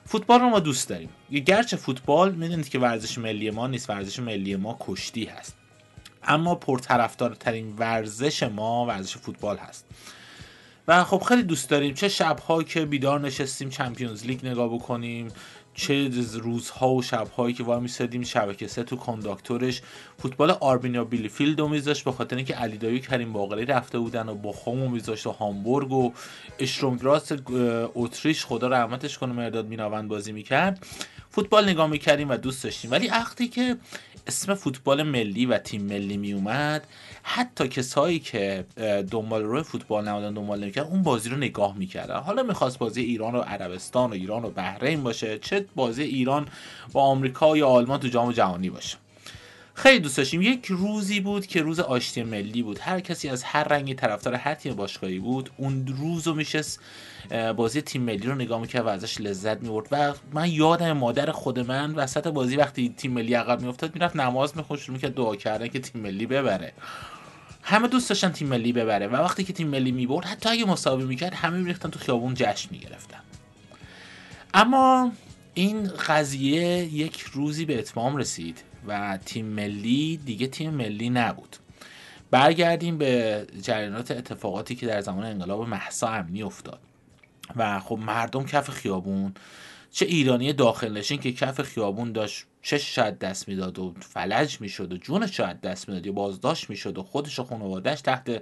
فوتبال 0.05 0.39
رو 0.39 0.49
ما 0.49 0.59
دوست 0.59 0.89
داریم. 0.89 1.09
گرچه 1.45 1.77
فوتبال 1.77 2.35
می‌دونید 2.35 2.69
که 2.69 2.79
ورزش 2.79 3.17
ملی 3.17 3.51
ما 3.51 3.67
نیست 3.67 3.89
ورزش 3.89 4.19
ملی 4.19 4.55
ما 4.55 4.77
کشتی 4.79 5.25
هست. 5.25 5.55
اما 6.23 6.55
پرطرفدارترین 6.55 7.75
ورزش 7.77 8.43
ما 8.43 8.85
ورزش 8.85 9.17
فوتبال 9.17 9.57
هست. 9.57 9.85
و 10.87 11.03
خب 11.03 11.23
خیلی 11.23 11.43
دوست 11.43 11.69
داریم 11.69 11.93
چه 11.93 12.09
شبها 12.09 12.63
که 12.63 12.85
بیدار 12.85 13.19
نشستیم 13.19 13.69
چمپیونز 13.69 14.25
لیگ 14.25 14.45
نگاه 14.45 14.73
بکنیم 14.73 15.27
چه 15.73 16.09
روزها 16.33 16.89
و 16.89 17.01
شبهایی 17.01 17.53
که 17.53 17.63
وای 17.63 17.79
میسادیم 17.79 18.23
شبکه 18.23 18.67
سه 18.67 18.83
تو 18.83 18.95
کانداکتورش 18.95 19.81
فوتبال 20.17 20.51
آربینیا 20.51 21.03
بیلیفیلد 21.03 21.59
رو 21.59 21.67
میذاشت 21.67 22.03
به 22.03 22.11
خاطر 22.11 22.35
اینکه 22.35 22.53
علی 22.53 22.77
دایی 22.77 22.99
کریم 22.99 23.33
باقری 23.33 23.65
رفته 23.65 23.99
بودن 23.99 24.29
و 24.29 24.35
بخوم 24.35 24.81
رو 24.81 24.89
میذاشت 24.89 25.27
و 25.27 25.31
هامبورگ 25.31 25.91
و 25.91 26.13
اشرومگراس 26.59 27.31
اتریش 27.95 28.45
خدا 28.45 28.67
رحمتش 28.67 29.17
کنه 29.17 29.33
مرداد 29.33 29.67
میناوند 29.67 30.07
بازی 30.07 30.31
می‌کرد. 30.31 30.85
فوتبال 31.29 31.69
نگاه 31.69 31.87
می‌کردیم 31.87 32.29
و 32.29 32.37
دوست 32.37 32.63
داشتیم. 32.63 32.91
ولی 32.91 33.07
وقتی 33.07 33.47
که 33.47 33.77
اسم 34.27 34.53
فوتبال 34.53 35.03
ملی 35.03 35.45
و 35.45 35.57
تیم 35.57 35.81
ملی 35.81 36.17
می 36.17 36.33
اومد. 36.33 36.87
حتی 37.23 37.67
کسایی 37.67 38.19
که 38.19 38.65
دنبال 39.11 39.43
روی 39.43 39.63
فوتبال 39.63 40.07
نمادن 40.07 40.33
دنبال 40.33 40.59
نمی‌کردن 40.59 40.89
اون 40.89 41.03
بازی 41.03 41.29
رو 41.29 41.37
نگاه 41.37 41.77
می‌کردن. 41.77 42.19
حالا 42.19 42.43
می‌خواست 42.43 42.79
بازی 42.79 43.01
ایران 43.01 43.35
و 43.35 43.39
عربستان 43.41 44.09
و 44.09 44.13
ایران 44.13 44.45
و 44.45 44.49
بحرین 44.49 45.03
باشه 45.03 45.39
چه 45.39 45.65
بازی 45.75 46.03
ایران 46.03 46.47
با 46.91 47.01
آمریکا 47.01 47.57
یا 47.57 47.67
آلمان 47.67 47.99
تو 47.99 48.07
جام 48.07 48.31
جهانی 48.31 48.69
باشه. 48.69 48.97
خیلی 49.75 49.99
دوست 49.99 50.17
داشتیم. 50.17 50.41
یک 50.41 50.65
روزی 50.65 51.19
بود 51.19 51.45
که 51.45 51.61
روز 51.61 51.79
آشتی 51.79 52.23
ملی 52.23 52.63
بود. 52.63 52.79
هر 52.79 52.99
کسی 52.99 53.29
از 53.29 53.43
هر 53.43 53.63
رنگی 53.63 53.93
طرفدار 53.93 54.33
هر 54.33 54.53
تیم 54.53 54.73
باشگاهی 54.73 55.19
بود 55.19 55.49
اون 55.57 55.87
روز 55.97 56.27
رو 56.27 56.33
میشست 56.33 56.79
بازی 57.55 57.81
تیم 57.81 58.01
ملی 58.01 58.27
رو 58.27 58.35
نگاه 58.35 58.61
می‌کرد 58.61 58.85
و 58.85 58.87
ازش 58.87 59.21
لذت 59.21 59.61
می‌برد. 59.61 59.87
و 59.91 60.13
من 60.33 60.51
یادم 60.51 60.91
مادر 60.91 61.31
خود 61.31 61.59
من 61.59 61.95
وسط 61.95 62.27
بازی 62.27 62.55
وقتی 62.55 62.93
تیم 62.97 63.11
ملی 63.11 63.33
عقب 63.33 63.61
میافتاد 63.61 63.95
می‌رفت 63.95 64.15
نماز 64.15 64.57
می‌خوند 64.57 64.79
شروع 64.79 64.95
می‌کرد 64.95 65.13
دعا 65.13 65.35
کردن 65.35 65.67
که 65.67 65.79
تیم 65.79 66.01
ملی 66.01 66.25
ببره. 66.25 66.73
همه 67.61 67.87
دوست 67.87 68.09
داشتن 68.09 68.31
تیم 68.31 68.47
ملی 68.47 68.73
ببره 68.73 69.07
و 69.07 69.15
وقتی 69.15 69.43
که 69.43 69.53
تیم 69.53 69.67
ملی 69.67 69.91
می‌برد 69.91 70.25
حتی 70.25 70.49
اگه 70.49 70.65
مساوی 70.65 71.03
می‌کرد 71.03 71.33
همه 71.33 71.57
میریختن 71.57 71.89
تو 71.89 71.99
خیابون 71.99 72.33
جشن 72.33 72.69
می‌گرفتن. 72.71 73.19
اما 74.53 75.11
این 75.53 75.87
قضیه 75.87 76.61
یک 76.93 77.21
روزی 77.21 77.65
به 77.65 77.79
اتمام 77.79 78.17
رسید. 78.17 78.61
و 78.87 79.17
تیم 79.25 79.45
ملی 79.45 80.17
دیگه 80.25 80.47
تیم 80.47 80.73
ملی 80.73 81.09
نبود. 81.09 81.57
برگردیم 82.31 82.97
به 82.97 83.45
جریانات 83.61 84.11
اتفاقاتی 84.11 84.75
که 84.75 84.87
در 84.87 85.01
زمان 85.01 85.25
انقلاب 85.25 85.67
محسا 85.67 86.07
امنی 86.07 86.43
افتاد. 86.43 86.79
و 87.55 87.79
خب 87.79 87.99
مردم 88.01 88.45
کف 88.45 88.69
خیابون 88.69 89.33
چه 89.91 90.05
ایرانی 90.05 90.53
داخل 90.53 90.97
نشین 90.97 91.19
که 91.19 91.31
کف 91.31 91.61
خیابون 91.61 92.11
داشت 92.11 92.45
چه 92.61 92.77
شاید 92.77 93.19
دست 93.19 93.47
می‌داد 93.47 93.79
و 93.79 93.93
فلج 93.99 94.61
می‌شد 94.61 94.93
و 94.93 94.97
جونش 94.97 95.37
شاید 95.37 95.61
دست 95.61 95.89
می‌داد 95.89 96.05
یا 96.05 96.11
بازداشت 96.11 96.69
می‌شد 96.69 96.97
و 96.97 97.03
خودش 97.03 97.39
و 97.39 97.43
خانوادهش 97.43 98.01
تحت 98.01 98.41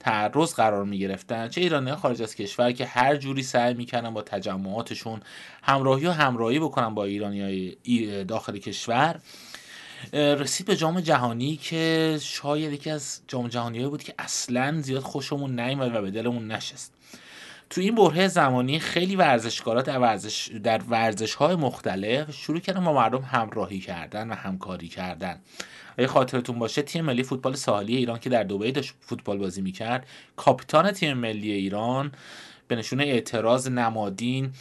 تعرض 0.00 0.54
قرار 0.54 0.84
می 0.84 0.98
گرفتن 0.98 1.48
چه 1.48 1.60
ایرانی 1.60 1.94
خارج 1.94 2.22
از 2.22 2.34
کشور 2.34 2.72
که 2.72 2.86
هر 2.86 3.16
جوری 3.16 3.42
سعی 3.42 3.74
می‌کنن 3.74 4.10
با 4.10 4.22
تجمعاتشون 4.22 5.20
همراهی 5.62 6.06
و 6.06 6.10
همراهی 6.10 6.58
بکنن 6.58 6.94
با 6.94 7.04
ایرانی 7.04 7.40
های 7.40 8.24
داخل 8.24 8.58
کشور. 8.58 9.20
رسید 10.12 10.66
به 10.66 10.76
جام 10.76 11.00
جهانی 11.00 11.56
که 11.56 12.18
شاید 12.22 12.72
یکی 12.72 12.90
از 12.90 13.20
جام 13.28 13.48
جهانی 13.48 13.86
بود 13.88 14.02
که 14.02 14.14
اصلا 14.18 14.80
زیاد 14.80 15.02
خوشمون 15.02 15.60
نیومد 15.60 15.94
و 15.94 16.02
به 16.02 16.10
دلمون 16.10 16.50
نشست. 16.50 16.92
تو 17.70 17.80
این 17.80 17.94
بره 17.94 18.28
زمانی 18.28 18.78
خیلی 18.78 19.16
ورزشکارا 19.16 19.82
در 19.82 19.98
ورزش 19.98 20.50
در 20.62 20.82
ورزش 20.88 21.34
های 21.34 21.54
مختلف 21.54 22.30
شروع 22.30 22.60
کردن 22.60 22.84
با 22.84 22.92
مردم 22.92 23.22
همراهی 23.22 23.80
کردن 23.80 24.30
و 24.30 24.34
همکاری 24.34 24.88
کردن. 24.88 25.38
اگه 25.96 26.06
خاطرتون 26.06 26.58
باشه 26.58 26.82
تیم 26.82 27.04
ملی 27.04 27.22
فوتبال 27.22 27.54
ساحلی 27.54 27.96
ایران 27.96 28.18
که 28.18 28.30
در 28.30 28.42
دبی 28.42 28.72
داشت 28.72 28.94
فوتبال 29.00 29.38
بازی 29.38 29.62
می‌کرد 29.62 30.06
کاپیتان 30.36 30.90
تیم 30.90 31.16
ملی 31.16 31.52
ایران 31.52 32.12
به 32.72 32.78
نشون 32.78 33.00
اعتراض 33.00 33.68
نمادین 33.68 34.52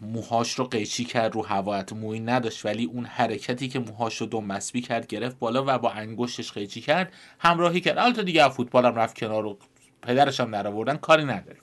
موهاش 0.00 0.52
رو 0.54 0.64
قیچی 0.64 1.04
کرد 1.04 1.34
رو 1.34 1.46
هوا. 1.46 1.82
موی 2.00 2.20
نداشت 2.20 2.66
ولی 2.66 2.84
اون 2.84 3.04
حرکتی 3.04 3.68
که 3.68 3.78
موهاش 3.78 4.16
رو 4.16 4.26
دم 4.26 4.44
مسبی 4.44 4.80
کرد 4.80 5.06
گرفت 5.06 5.38
بالا 5.38 5.64
و 5.66 5.78
با 5.78 5.90
انگشتش 5.90 6.52
قیچی 6.52 6.80
کرد 6.80 7.12
همراهی 7.38 7.80
کرد. 7.80 7.98
البته 7.98 8.22
دیگه 8.22 8.48
فوتبال 8.48 8.86
هم 8.86 8.94
رفت 8.94 9.18
کنار 9.18 9.46
و 9.46 9.58
پدرش 10.02 10.40
هم 10.40 10.50
در 10.50 10.66
آوردن 10.66 10.96
کاری 10.96 11.24
نداره. 11.24 11.56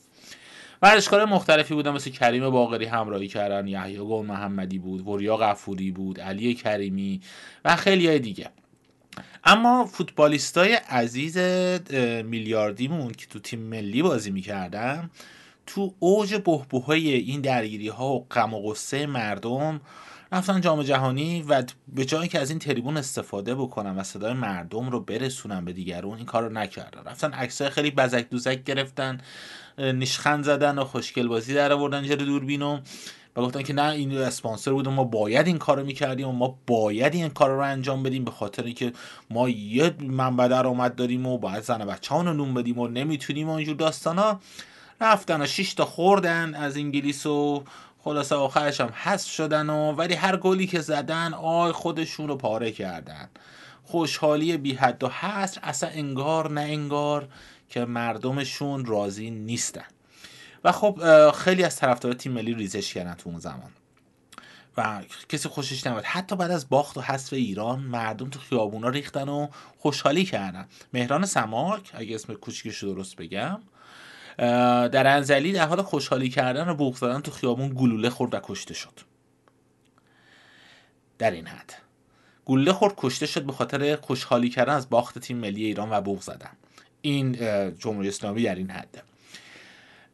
ورزشکار 0.82 1.26
مختلفی 1.26 1.74
بودن 1.74 1.92
مثل 1.92 2.10
کریم 2.10 2.50
باقری 2.50 2.86
همراهی 2.86 3.28
کردن 3.28 3.68
یحیی 3.68 3.98
گل 3.98 4.26
محمدی 4.26 4.80
بود 4.80 5.08
وریا 5.08 5.38
غفوری 5.38 5.92
بود 5.92 6.22
علی 6.22 6.54
کریمی 6.54 7.22
و 7.66 7.76
خیلی 7.76 8.08
های 8.08 8.20
دیگه. 8.20 8.50
اما 9.44 9.86
فوتبالیستای 9.86 10.74
عزیز 10.74 11.38
میلیاردیمون 12.26 13.12
که 13.12 13.26
تو 13.28 13.40
تیم 13.40 13.60
ملی 13.60 14.02
بازی 14.02 14.32
می‌کردن 14.32 15.10
تو 15.70 15.94
اوج 16.00 16.36
بهبوهای 16.36 17.14
این 17.14 17.42
درگیری 17.42 17.88
ها 17.88 18.14
و 18.14 18.28
غم 18.32 18.54
و 18.54 18.62
غصه 18.62 19.06
مردم 19.06 19.82
رفتن 20.32 20.62
جام 20.62 20.84
جهانی 20.84 21.42
و 21.42 21.64
به 21.88 22.06
جایی 22.06 22.30
که 22.30 22.40
از 22.40 22.50
این 22.50 22.60
تریبون 22.60 22.98
استفاده 22.98 23.56
بکنن 23.56 23.96
و 23.98 24.04
صدای 24.04 24.34
مردم 24.34 24.90
رو 24.90 25.00
برسونن 25.00 25.66
به 25.66 25.74
دیگرون 25.74 26.18
این 26.18 26.26
کار 26.26 26.44
رو 26.44 26.50
نکردن. 26.50 27.04
رفتن 27.06 27.34
عکسای 27.34 27.70
خیلی 27.70 27.92
بزک 27.92 28.30
دوزک 28.30 28.64
گرفتن 28.64 29.18
نیشخند 29.78 30.44
زدن 30.44 30.78
و 30.78 30.84
خوشگل 30.84 31.28
بازی 31.28 31.54
در 31.54 31.72
آوردن 31.72 32.04
جلوی 32.04 32.26
دوربین 32.26 32.62
و 32.62 32.80
گفتن 33.36 33.64
که 33.64 33.74
نه 33.74 33.90
این 33.90 34.18
اسپانسر 34.18 34.72
بود 34.72 34.88
و 34.88 34.92
ما 34.92 35.04
باید 35.04 35.48
این 35.48 35.58
کارو 35.58 35.86
می‌کردیم 35.86 36.28
و 36.28 36.32
ما 36.32 36.60
باید 36.68 37.14
این 37.14 37.30
کار 37.30 37.50
رو 37.50 37.60
انجام 37.60 38.04
بدیم 38.04 38.24
به 38.24 38.32
خاطر 38.32 38.64
اینکه 38.64 38.94
ما 39.30 39.50
یه 39.50 39.96
منبع 40.00 40.48
درآمد 40.48 40.96
داریم 40.96 41.28
و 41.28 41.38
باید 41.38 41.64
زن 41.64 41.86
بچه 41.86 42.16
رو 42.16 42.34
نون 42.34 42.54
بدیم 42.54 42.80
و 42.80 42.88
نمی‌تونیم 42.88 43.50
و 43.50 43.52
اینجور 43.52 43.76
داستانا 43.76 44.40
رفتن 45.02 45.42
و 45.42 45.46
تا 45.78 45.86
خوردن 45.86 46.56
از 46.56 46.78
انگلیس 46.78 47.26
و 47.26 47.64
خلاصه 48.00 48.36
آخرش 48.36 48.82
هم 48.82 48.90
حذف 48.94 49.30
شدن 49.30 49.70
و 49.70 49.92
ولی 49.92 50.14
هر 50.14 50.38
گلی 50.38 50.68
که 50.68 50.82
زدن 50.82 51.34
آی 51.34 51.72
خودشون 51.72 52.28
رو 52.28 52.36
پاره 52.36 52.72
کردن. 52.72 53.30
خوشحالی 53.84 54.58
بی 54.58 54.74
حد 54.74 55.04
و 55.04 55.10
حصر 55.10 55.60
اصلا 55.64 55.90
انگار 55.90 56.52
نه 56.52 56.62
انگار 56.62 57.28
که 57.70 57.86
مردمشون 57.86 58.86
راضی 58.86 59.32
نیستن. 59.32 59.86
و 60.64 60.72
خب 60.72 61.32
خیلی 61.32 61.64
از 61.64 61.76
طرفدار 61.76 62.14
تیم 62.14 62.32
ملی 62.32 62.54
ریزش 62.54 62.94
کردن 62.94 63.14
تو 63.14 63.30
اون 63.30 63.40
زمان. 63.40 63.72
و 64.78 65.02
کسی 65.30 65.50
خوشش 65.50 65.88
نمیاد 65.88 66.04
حتی 66.04 66.36
بعد 66.36 66.52
از 66.52 66.70
باخت 66.70 66.98
و 66.98 67.02
حذف 67.02 67.34
ایران 67.34 67.80
مردم 67.80 68.30
تو 68.30 68.40
خیابونا 68.40 68.90
ریختن 68.90 69.30
و 69.30 69.48
خوشحالی 69.78 70.26
کردن. 70.26 70.68
مهران 70.94 71.26
سماک 71.26 71.92
اگه 71.94 72.16
اسم 72.16 72.34
کوچیکش 72.34 72.84
درست 72.84 73.16
بگم 73.16 73.60
در 74.40 75.08
انزلی 75.08 75.52
در 75.52 75.68
حال 75.68 75.82
خوشحالی 75.82 76.30
کردن 76.30 76.70
و 76.70 76.74
بوق 76.74 76.96
زدن 76.96 77.22
تو 77.22 77.32
خیابون 77.32 77.70
گلوله 77.70 78.10
خورد 78.10 78.34
و 78.34 78.40
کشته 78.44 78.74
شد. 78.74 79.00
در 81.18 81.32
این 81.32 81.48
حد. 81.48 81.74
گلوله 82.46 82.74
خورد 82.74 82.94
کشته 82.98 83.26
شد 83.26 83.44
به 83.44 83.54
خاطر 83.54 83.96
خوشحالی 83.96 84.50
کردن 84.50 84.74
از 84.74 84.90
باخت 84.90 85.20
تیم 85.20 85.38
ملی 85.38 85.66
ایران 85.66 85.90
و 85.92 86.02
بوق 86.02 86.22
زدن. 86.22 86.52
این 87.02 87.38
جمهوری 87.78 88.08
اسلامی 88.08 88.44
در 88.44 88.56
این 88.56 88.70
حده 88.70 89.02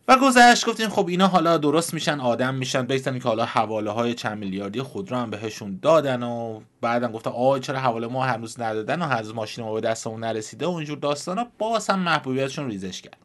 و 0.08 0.18
گذشت 0.18 0.66
گفتیم 0.66 0.90
خب 0.90 1.08
اینا 1.08 1.28
حالا 1.28 1.58
درست 1.58 1.94
میشن 1.94 2.20
آدم 2.20 2.56
میشن 2.56 2.86
بگذاریم 2.86 3.22
که 3.22 3.28
حالا 3.28 3.46
حواله 3.46 3.92
های 3.92 4.14
چند 4.14 4.38
میلیاردی 4.38 4.82
خود 4.82 5.12
رو 5.12 5.18
هم 5.18 5.30
بهشون 5.30 5.80
دادن 5.82 6.24
و 6.24 6.62
بعدم 6.82 7.12
گفتن 7.12 7.30
آ 7.30 7.60
چرا 7.60 7.80
حواله 7.80 8.08
ما 8.08 8.24
هنوز 8.24 8.60
ندادن 8.60 9.02
و 9.02 9.06
هنوز 9.06 9.34
ماشین 9.34 9.64
ما 9.64 9.74
به 9.74 9.82
دستمون 9.82 10.24
نرسیده 10.24 10.66
و 10.66 10.72
اینجور 10.72 10.98
داستانا 10.98 11.48
باز 11.58 11.90
هم 11.90 12.00
محبوبیتشون 12.00 12.70
ریزش 12.70 13.02
کرد. 13.02 13.25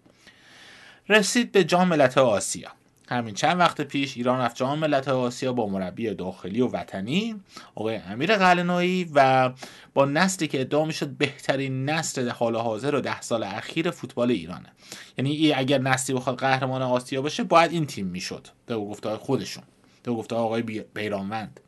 رسید 1.10 1.52
به 1.52 1.64
جام 1.64 1.88
ملت 1.88 2.18
آسیا. 2.18 2.68
همین 3.08 3.34
چند 3.34 3.58
وقت 3.58 3.80
پیش 3.80 4.16
ایران 4.16 4.40
رفت 4.40 4.56
جام 4.56 4.78
ملت 4.78 5.08
آسیا 5.08 5.52
با 5.52 5.66
مربی 5.66 6.14
داخلی 6.14 6.60
و 6.60 6.68
وطنی 6.68 7.40
آقای 7.74 7.96
امیر 7.96 8.36
قلنویی 8.36 9.10
و 9.14 9.50
با 9.94 10.04
نسلی 10.04 10.48
که 10.48 10.60
ادعا 10.60 10.84
می‌شد 10.84 11.08
بهترین 11.08 11.84
نسل 11.84 12.28
حال 12.28 12.56
حاضر 12.56 12.94
و 12.94 13.00
ده 13.00 13.20
سال 13.20 13.42
اخیر 13.42 13.90
فوتبال 13.90 14.30
ایرانه. 14.30 14.72
یعنی 15.18 15.52
اگر 15.52 15.78
نسلی 15.78 16.16
بخواد 16.16 16.38
قهرمان 16.38 16.82
آسیا 16.82 17.22
باشه 17.22 17.44
باید 17.44 17.72
این 17.72 17.86
تیم 17.86 18.06
می‌شد. 18.06 18.48
به 18.66 18.76
گفته 18.76 19.16
خودشون. 19.16 19.64
به 20.02 20.12
گفته 20.12 20.36
آقای 20.36 20.62
بیرانوند. 20.94 21.60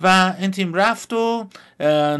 و 0.00 0.34
این 0.38 0.50
تیم 0.50 0.74
رفت 0.74 1.12
و 1.12 1.48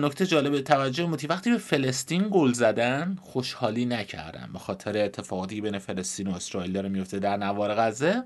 نکته 0.00 0.26
جالب 0.26 0.60
توجه 0.60 1.06
موتی 1.06 1.26
وقتی 1.26 1.50
به 1.50 1.58
فلسطین 1.58 2.28
گل 2.30 2.52
زدن 2.52 3.18
خوشحالی 3.22 3.84
نکردن 3.84 4.50
به 4.52 4.58
خاطر 4.58 5.04
اتفاقاتی 5.04 5.60
بین 5.60 5.78
فلسطین 5.78 6.26
و 6.26 6.34
اسرائیل 6.34 6.72
داره 6.72 6.88
میفته 6.88 7.18
در 7.18 7.36
نوار 7.36 7.74
غزه. 7.74 8.22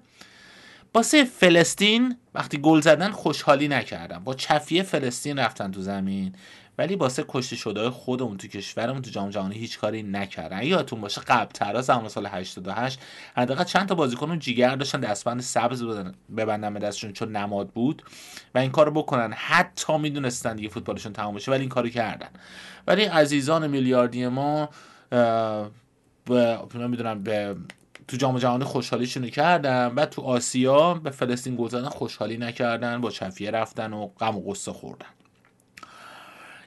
باسه 0.92 1.24
فلسطین 1.24 2.16
وقتی 2.34 2.58
گل 2.58 2.80
زدن 2.80 3.10
خوشحالی 3.10 3.68
نکردن 3.68 4.18
با 4.18 4.34
چفیه 4.34 4.82
فلسطین 4.82 5.38
رفتن 5.38 5.70
تو 5.70 5.80
زمین 5.80 6.34
ولی 6.78 6.96
باسه 6.96 7.24
کشته 7.28 7.56
شده 7.56 7.90
خودمون 7.90 8.36
تو 8.36 8.48
کشورمون 8.48 9.02
تو 9.02 9.10
جام 9.10 9.30
جهانی 9.30 9.54
هیچ 9.54 9.78
کاری 9.78 10.02
نکردن. 10.02 10.62
یادتون 10.62 11.00
باشه 11.00 11.20
قبل 11.20 11.52
تر 11.52 11.80
زمان 11.80 12.08
سال 12.08 12.26
88 12.26 13.00
حداقل 13.36 13.64
چند 13.64 13.88
تا 13.88 13.94
بازیکن 13.94 14.38
جیگر 14.38 14.76
داشتن 14.76 15.00
دستبند 15.00 15.40
سبز 15.40 15.84
ببندن 16.36 16.74
به 16.74 16.80
دستشون 16.80 17.12
چون 17.12 17.36
نماد 17.36 17.68
بود 17.68 18.02
و 18.54 18.58
این 18.58 18.70
کارو 18.70 18.90
بکنن. 18.90 19.32
حتی 19.32 19.98
می‌دونستن 19.98 20.56
دیگه 20.56 20.68
فوتبالشون 20.68 21.12
تمام 21.12 21.34
بشه 21.34 21.50
ولی 21.50 21.60
این 21.60 21.68
کارو 21.68 21.88
کردن. 21.88 22.30
ولی 22.86 23.04
عزیزان 23.04 23.66
میلیاردی 23.66 24.26
ما 24.26 24.68
به 26.24 26.58
نمی‌دونم 26.74 27.22
به 27.22 27.56
تو 28.08 28.16
جام 28.16 28.38
جهانی 28.38 28.64
خوشحالیشون 28.64 29.30
کردن 29.30 29.86
و 29.86 30.06
تو 30.06 30.22
آسیا 30.22 30.94
به 30.94 31.10
فلسطین 31.10 31.56
گل 31.56 31.88
خوشحالی 31.88 32.36
نکردن 32.36 33.00
با 33.00 33.10
چفیه 33.10 33.50
رفتن 33.50 33.92
و 33.92 34.06
غم 34.06 34.36
و 34.36 34.40
غصه 34.40 34.72
خوردن. 34.72 35.06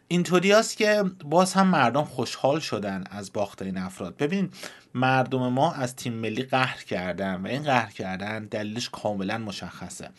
اینطوری 0.08 0.54
است 0.54 0.78
که 0.78 1.04
باز 1.26 1.54
هم 1.54 1.68
مردم 1.68 2.04
خوشحال 2.04 2.60
شدن 2.60 3.04
از 3.12 3.34
باخت 3.34 3.62
این 3.62 3.78
افراد. 3.78 4.18
ببین 4.18 4.50
مردم 4.94 5.48
ما 5.48 5.74
از 5.74 5.96
تیم 5.96 6.14
ملی 6.14 6.44
قهر 6.44 6.84
کردن 6.84 7.42
و 7.42 7.48
این 7.48 7.64
قهر 7.64 7.92
کردن 7.92 8.46
دلیلش 8.46 8.90
کاملا 8.90 9.38
مشخصه. 9.38 10.10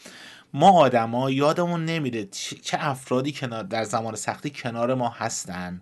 ما 0.54 0.70
آدما 0.70 1.30
یادمون 1.30 1.84
نمیره 1.84 2.24
چه 2.62 2.78
افرادی 2.80 3.32
کنار 3.32 3.62
در 3.62 3.84
زمان 3.84 4.14
سختی 4.14 4.50
کنار 4.50 4.94
ما 4.94 5.08
هستن. 5.08 5.80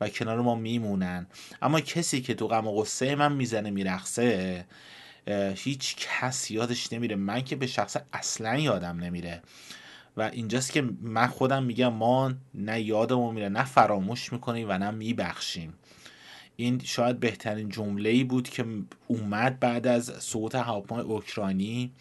و 0.00 0.08
کنار 0.08 0.40
ما 0.40 0.54
میمونن. 0.54 1.26
اما 1.62 1.80
کسی 1.80 2.20
که 2.20 2.34
تو 2.34 2.48
غم 2.48 2.66
و 2.66 2.72
غصه 2.72 3.14
من 3.14 3.32
می‌زنه 3.32 3.70
میرخصه 3.70 4.64
هیچ 5.54 5.96
کس 5.96 6.50
یادش 6.50 6.92
نمیره. 6.92 7.16
من 7.16 7.40
که 7.40 7.56
به 7.56 7.66
شخص 7.66 7.96
اصلا 8.12 8.58
یادم 8.58 8.98
نمیره. 8.98 9.42
و 10.16 10.22
اینجاست 10.22 10.72
که 10.72 10.88
من 11.00 11.26
خودم 11.26 11.62
میگم 11.62 11.92
ما 11.92 12.32
نه 12.54 12.80
یادمون 12.80 13.34
میره 13.34 13.48
نه 13.48 13.64
فراموش 13.64 14.32
می‌کنیم 14.32 14.66
و 14.70 14.78
نه 14.78 14.90
میبخشیم. 14.90 15.74
این 16.56 16.80
شاید 16.84 17.20
بهترین 17.20 17.68
جمله 17.68 18.10
ای 18.10 18.24
بود 18.24 18.48
که 18.48 18.64
اومد 19.06 19.60
بعد 19.60 19.86
از 19.86 20.12
سقوط 20.18 20.54
هواپیمای 20.54 21.04
اوکراینی 21.04 21.92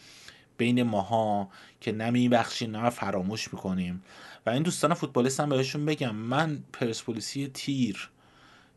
بین 0.58 0.84
ماها 0.84 1.50
که 1.82 1.92
نه 1.92 2.10
میبخشیم 2.10 2.78
نه 2.78 2.90
فراموش 2.90 3.54
می‌کنیم. 3.54 4.04
این 4.50 4.64
دوستان 4.64 4.94
فوتبالیست 4.94 5.40
هم 5.40 5.50
بهشون 5.50 5.86
بگم 5.86 6.16
من 6.16 6.64
پرسپولیسی 6.74 7.48
تیر. 7.48 8.10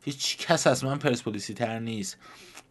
هیچ 0.05 0.37
کس 0.37 0.67
از 0.67 0.85
من 0.85 0.99
پرسپولیسی 0.99 1.55
تر 1.55 1.79
نیست. 1.79 2.19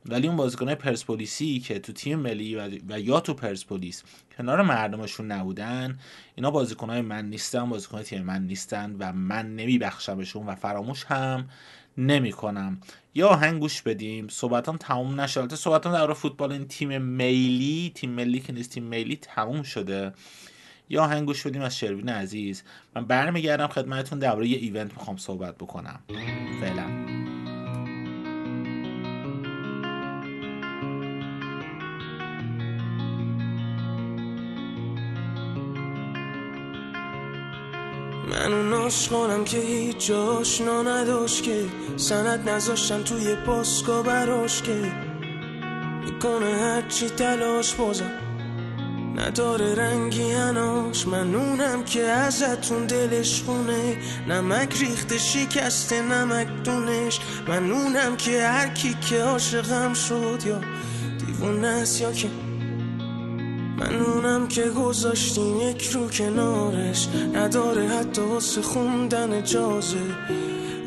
ولی 0.06 0.28
اون 0.28 0.38
بازیکنهای 0.38 0.76
پرسپولیسی 0.76 1.60
که 1.60 1.80
تو 1.80 1.94
تیم 1.94 2.20
ملی 2.20 2.56
و, 2.56 3.00
یا 3.00 3.20
تو 3.20 3.34
پرسپولیس 3.34 4.04
کنار 4.38 4.62
مردمشون 4.62 5.32
نبودن 5.32 6.00
اینا 6.36 6.52
بازیکنهای 6.52 7.02
من 7.02 7.30
نیستن 7.30 7.70
بازیکنهای 7.70 8.06
تیم 8.06 8.22
من 8.22 8.42
نیستن 8.42 8.96
و 9.00 9.14
من 9.14 9.56
نمیبخشمشون 9.56 10.46
و 10.46 10.56
فراموش 10.56 11.06
هم 11.06 11.50
نمی 11.98 12.32
کنم 12.32 12.82
یا 13.14 13.28
آهنگ 13.28 13.60
گوش 13.60 13.82
بدیم. 13.82 14.28
صحبتام 14.28 14.78
تموم 14.78 15.22
نشد 15.22 15.54
صحبتام 15.54 15.94
در 15.94 16.14
فوتبال 16.14 16.52
این 16.52 16.68
تیم 16.68 16.98
ملی 16.98 17.92
تیم 17.96 18.10
ملی 18.10 18.40
که 18.40 18.54
نیست 18.54 18.70
تیم 18.70 18.84
ملی 18.84 19.16
تموم 19.16 19.64
شده. 19.64 20.14
یا 20.91 21.04
آهنگ 21.04 21.25
گوش 21.25 21.47
بدیم 21.47 21.62
از 21.62 21.77
شروین 21.77 22.10
عزیز. 22.10 22.63
من 22.95 23.06
برمیگردم 23.06 23.67
خدمتتون 23.67 24.19
درباره 24.19 24.47
یه 24.47 24.58
ایونت 24.58 24.93
می‌خوام 24.93 25.17
صحبت 25.17 25.56
بکنم. 25.58 25.99
فعلا. 26.62 26.88
من 38.30 38.54
اون 38.54 38.73
آشغالم 38.73 39.43
که 39.43 39.58
هیچ 39.58 40.08
جاشنا 40.08 40.82
نداشت 40.82 41.43
که. 41.43 41.65
سند 41.97 42.49
نذاشتم 42.49 43.04
توی 43.04 43.36
پاسکا 43.36 44.04
براش 44.04 44.62
که. 44.62 44.91
می‌کنه 46.06 46.56
هرچی 46.60 47.10
تلاش 47.10 47.75
بازم. 47.75 48.31
نداره 49.15 49.76
رنگی 49.76 50.34
اناش. 50.34 51.08
من 51.08 51.36
اونم 51.36 51.84
که 51.84 52.02
ازتون 52.04 52.86
دلش 52.86 53.41
خونه. 53.41 53.97
نمک 54.28 54.78
ریخته 54.80 55.17
شکسته 55.17 56.02
نمک 56.02 56.47
دونش. 56.63 57.19
من 57.47 57.71
اونم 57.71 58.17
که 58.17 58.47
هر 58.47 58.67
کی 58.67 58.95
که 59.10 59.21
عاشقم 59.21 59.93
شد 59.93 60.39
یا 60.45 60.62
دیوونه 61.26 61.67
است 61.67 62.02
یا 62.02 62.12
که. 62.12 62.30
من 63.78 63.95
اونم 63.95 64.47
که 64.47 64.63
گذاشتیم 64.69 65.69
یک 65.69 65.88
رو 65.88 66.10
کنارش. 66.10 67.08
نداره 67.34 67.88
حتی 67.88 68.21
واسه 68.21 68.62
خوندن 68.62 69.34
اجازه 69.34 69.97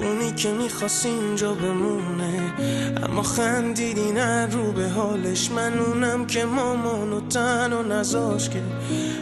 اونی 0.05 0.33
که 0.33 0.53
می‌خواست 0.53 1.07
اینجا 1.07 1.55
بمونه. 1.55 2.55
اما 3.03 3.23
خندیدی 3.23 4.13
نه 4.13 4.47
رو 4.47 4.73
به 4.73 4.89
حالش. 4.89 5.51
من 5.51 5.79
اونم 5.79 6.27
که 6.27 6.45
مامان 6.45 7.13
و 7.13 7.29
تن 7.29 7.73
و 7.73 7.83
نزاش 7.83 8.49
که 8.49 8.63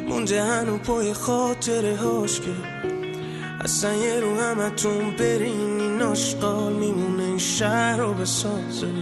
مونده 0.09 0.43
هنو 0.43 0.79
پای 0.79 1.13
خاطره 1.13 1.97
هاش 1.97 2.41
که 2.41 2.53
اصلا 3.61 3.95
یه 3.95 4.21
رو 4.21 4.41
همتون 4.41 5.17
برین 5.19 5.81
این 5.81 6.03
آشقال 6.03 6.73
میمونه 6.73 7.23
این 7.23 7.39
شهر 7.39 7.97
رو 7.97 8.15
بسازه. 8.15 8.93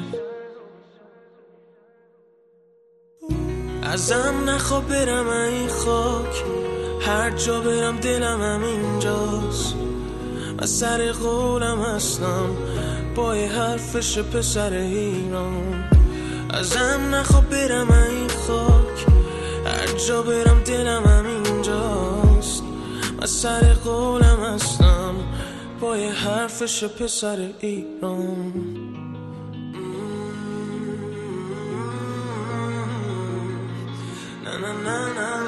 ازم 3.83 4.35
نخوا 4.47 4.81
برم 4.81 5.29
این 5.29 5.69
خاک 5.69 6.45
هر 7.01 7.31
جا 7.31 7.61
برم 7.61 7.97
دلم 7.97 8.43
هم 8.43 8.63
اینجاست. 8.63 9.80
و 10.61 10.67
سر 10.67 11.13
قولم 11.13 11.83
هستم 11.83 12.57
با 13.15 13.33
حرفش 13.33 14.19
پسر 14.19 14.73
ایران 14.73 15.85
ازم 16.51 17.15
نخوا 17.15 17.41
برم 17.41 17.91
این 17.91 18.29
خاک 18.29 19.07
هر 19.67 19.87
جا 20.09 20.23
برم 20.23 20.61
دلم 20.65 21.05
هم 21.05 21.27
اینجاست 21.27 22.63
و 23.23 23.27
سر 23.27 23.75
قولم 23.85 24.39
هستم 24.55 25.15
با 25.81 25.95
حرفش 25.95 26.85
پسر 26.85 27.49
ایران 27.61 28.81
تو 34.45 35.40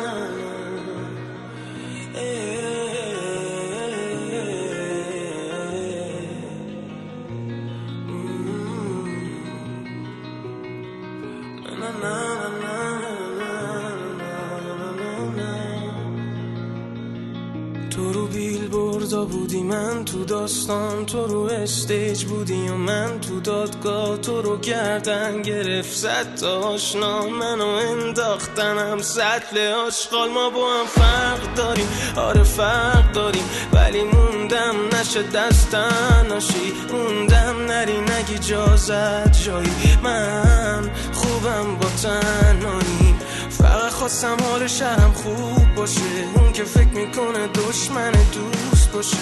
داستان 20.32 21.06
تو 21.06 21.26
رو 21.26 21.40
استیج 21.42 22.24
بودی 22.24 22.68
و 22.68 22.74
من 22.74 23.20
تو 23.20 23.40
دادگاه 23.40 24.16
تو 24.16 24.42
رو 24.42 24.58
گردن 24.58 25.42
گرفت. 25.42 25.96
زد 25.96 26.34
تا 26.34 26.60
آشنا 26.60 27.26
منو 27.26 27.66
انداختنم 27.66 28.98
سطل 29.02 29.58
آشغال. 29.86 30.30
ما 30.30 30.50
با 30.50 30.74
هم 30.74 30.86
فرق 30.86 31.54
داریم. 31.54 31.88
آره 32.16 32.42
فرق 32.42 33.12
داریم. 33.12 33.44
ولی 33.72 34.02
موندم 34.02 34.74
نشه 35.00 35.22
دستن 35.22 36.26
ناشی 36.28 36.72
موندم 36.92 37.66
نری 37.66 38.00
نگی 38.00 38.38
جازت 38.38 39.42
جایی. 39.42 39.98
من 40.02 40.90
خوبم 41.12 41.76
با 41.80 41.88
تنهایی. 42.02 43.14
فقط 43.50 43.92
خواستم 43.92 44.36
حال 44.42 44.66
شهرم 44.66 45.12
خوب 45.12 45.74
باشه. 45.76 46.00
اون 46.34 46.52
که 46.52 46.64
فکر 46.64 46.94
می‌کنه 46.94 47.46
دشمن 47.46 48.12
دوست 48.12 48.92
باشه. 48.92 49.16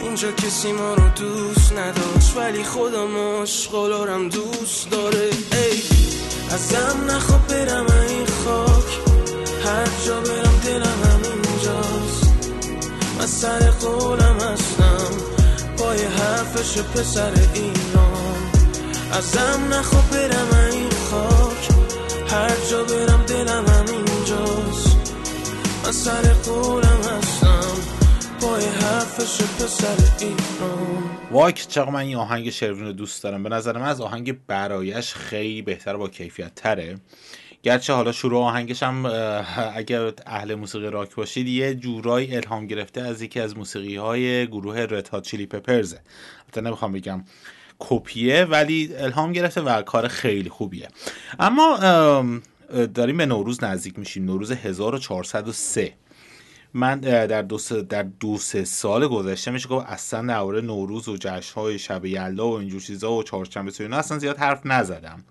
اینجا 0.00 0.32
کسی 0.32 0.72
ما 0.72 0.94
رو 0.94 1.08
دوست 1.08 1.72
نداشت 1.72 2.36
ولی 2.36 2.64
خدا 2.64 3.06
مشغلارم 3.06 4.28
دوست 4.28 4.90
داره. 4.90 5.30
ای 5.52 5.82
ازم 6.50 7.10
نخواب 7.10 7.46
برم 7.46 7.86
این 8.08 8.26
خاک 8.26 9.00
هر 9.64 9.88
جا 10.06 10.20
برم 10.20 10.60
دلم 10.64 11.02
هم 11.04 11.20
اینجاست 11.22 12.34
من 13.18 13.26
سر 13.26 13.70
قولم 13.70 14.36
هستم 14.40 15.10
پای 15.78 16.04
حرفش 16.04 16.78
پسر 16.78 17.32
ایران. 17.54 18.20
ازم 19.12 19.74
نخواب 19.74 20.10
برم 20.10 20.70
این 20.72 20.90
خاک 21.10 21.68
هر 22.30 22.56
جا 22.70 22.84
برم 22.84 23.22
دلم 23.26 23.64
هم 23.66 23.84
اینجاست 23.92 24.96
من 25.84 25.92
سر 25.92 26.32
قولم 26.32 26.99
وای 31.30 31.52
که 31.52 31.64
چقدر 31.64 31.90
من 31.90 32.00
این 32.00 32.16
آهنگ 32.16 32.50
شروین 32.50 32.84
رو 32.84 32.92
دوست 32.92 33.22
دارم؟ 33.22 33.42
به 33.42 33.48
نظر 33.48 33.78
من 33.78 33.86
از 33.86 34.00
آهنگ 34.00 34.46
برایش 34.46 35.14
خیلی 35.14 35.62
بهتر 35.62 35.96
با 35.96 36.08
کیفیت 36.08 36.54
تره 36.54 36.98
گرچه 37.62 37.92
حالا 37.92 38.12
شروع 38.12 38.44
آهنگش 38.44 38.82
هم 38.82 39.06
اگر 39.74 40.12
اهل 40.26 40.54
موسیقی 40.54 40.86
راک 40.86 41.14
باشید 41.14 41.48
یه 41.48 41.74
جورایی 41.74 42.36
الهام 42.36 42.66
گرفته 42.66 43.00
از 43.00 43.22
یکی 43.22 43.40
از 43.40 43.56
موسیقی 43.56 43.96
های 43.96 44.46
گروه 44.46 44.78
رد 44.78 45.08
هات 45.08 45.26
چیلی 45.26 45.46
پپرزه 45.46 46.00
حتی 46.48 46.60
نمی‌خوام 46.60 46.92
بگم 46.92 47.24
کپیه 47.78 48.44
ولی 48.44 48.90
الهام 48.96 49.32
گرفته 49.32 49.60
و 49.60 49.82
کار 49.82 50.08
خیلی 50.08 50.48
خوبیه. 50.48 50.88
اما 51.38 51.78
داریم 52.94 53.16
به 53.16 53.26
نوروز 53.26 53.64
نزدیک 53.64 53.98
میشیم. 53.98 54.24
نوروز 54.24 54.52
1403 54.52 55.92
من 56.74 57.00
در 57.00 57.42
دو 57.42 57.58
سه, 57.58 57.82
در 57.82 58.02
دو 58.02 58.38
سه 58.38 58.64
سال 58.64 59.08
گذشته 59.08 59.50
میشه 59.50 59.68
گفت 59.68 59.86
اصلا 59.88 60.26
درباره 60.26 60.60
نوروز 60.60 61.08
و 61.08 61.16
جشن 61.16 61.60
های 61.60 61.78
شب 61.78 62.04
یلدا 62.04 62.48
و 62.48 62.58
اینجور 62.58 62.80
چیزا 62.80 63.12
و 63.12 63.22
چهارشنبه 63.22 63.70
سوری 63.70 63.94
اصلا 63.94 64.18
زیاد 64.18 64.36
حرف 64.38 64.60
نزدم. 64.64 65.24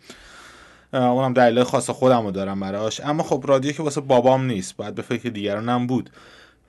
اونم 0.94 1.34
دلیل 1.34 1.64
خاص 1.64 1.90
خودم 1.90 2.26
رو 2.26 2.32
دارم 2.32 2.60
براش. 2.60 3.02
اما 3.02 3.24
خب 3.24 3.44
رادیو 3.48 3.72
که 3.72 3.84
واسه 3.84 4.02
بابام 4.02 4.46
نیست 4.46 4.76
باید 4.76 4.96
به 4.96 5.02
فکر 5.02 5.30
دیگرانم 5.30 5.88
بود. 5.88 6.10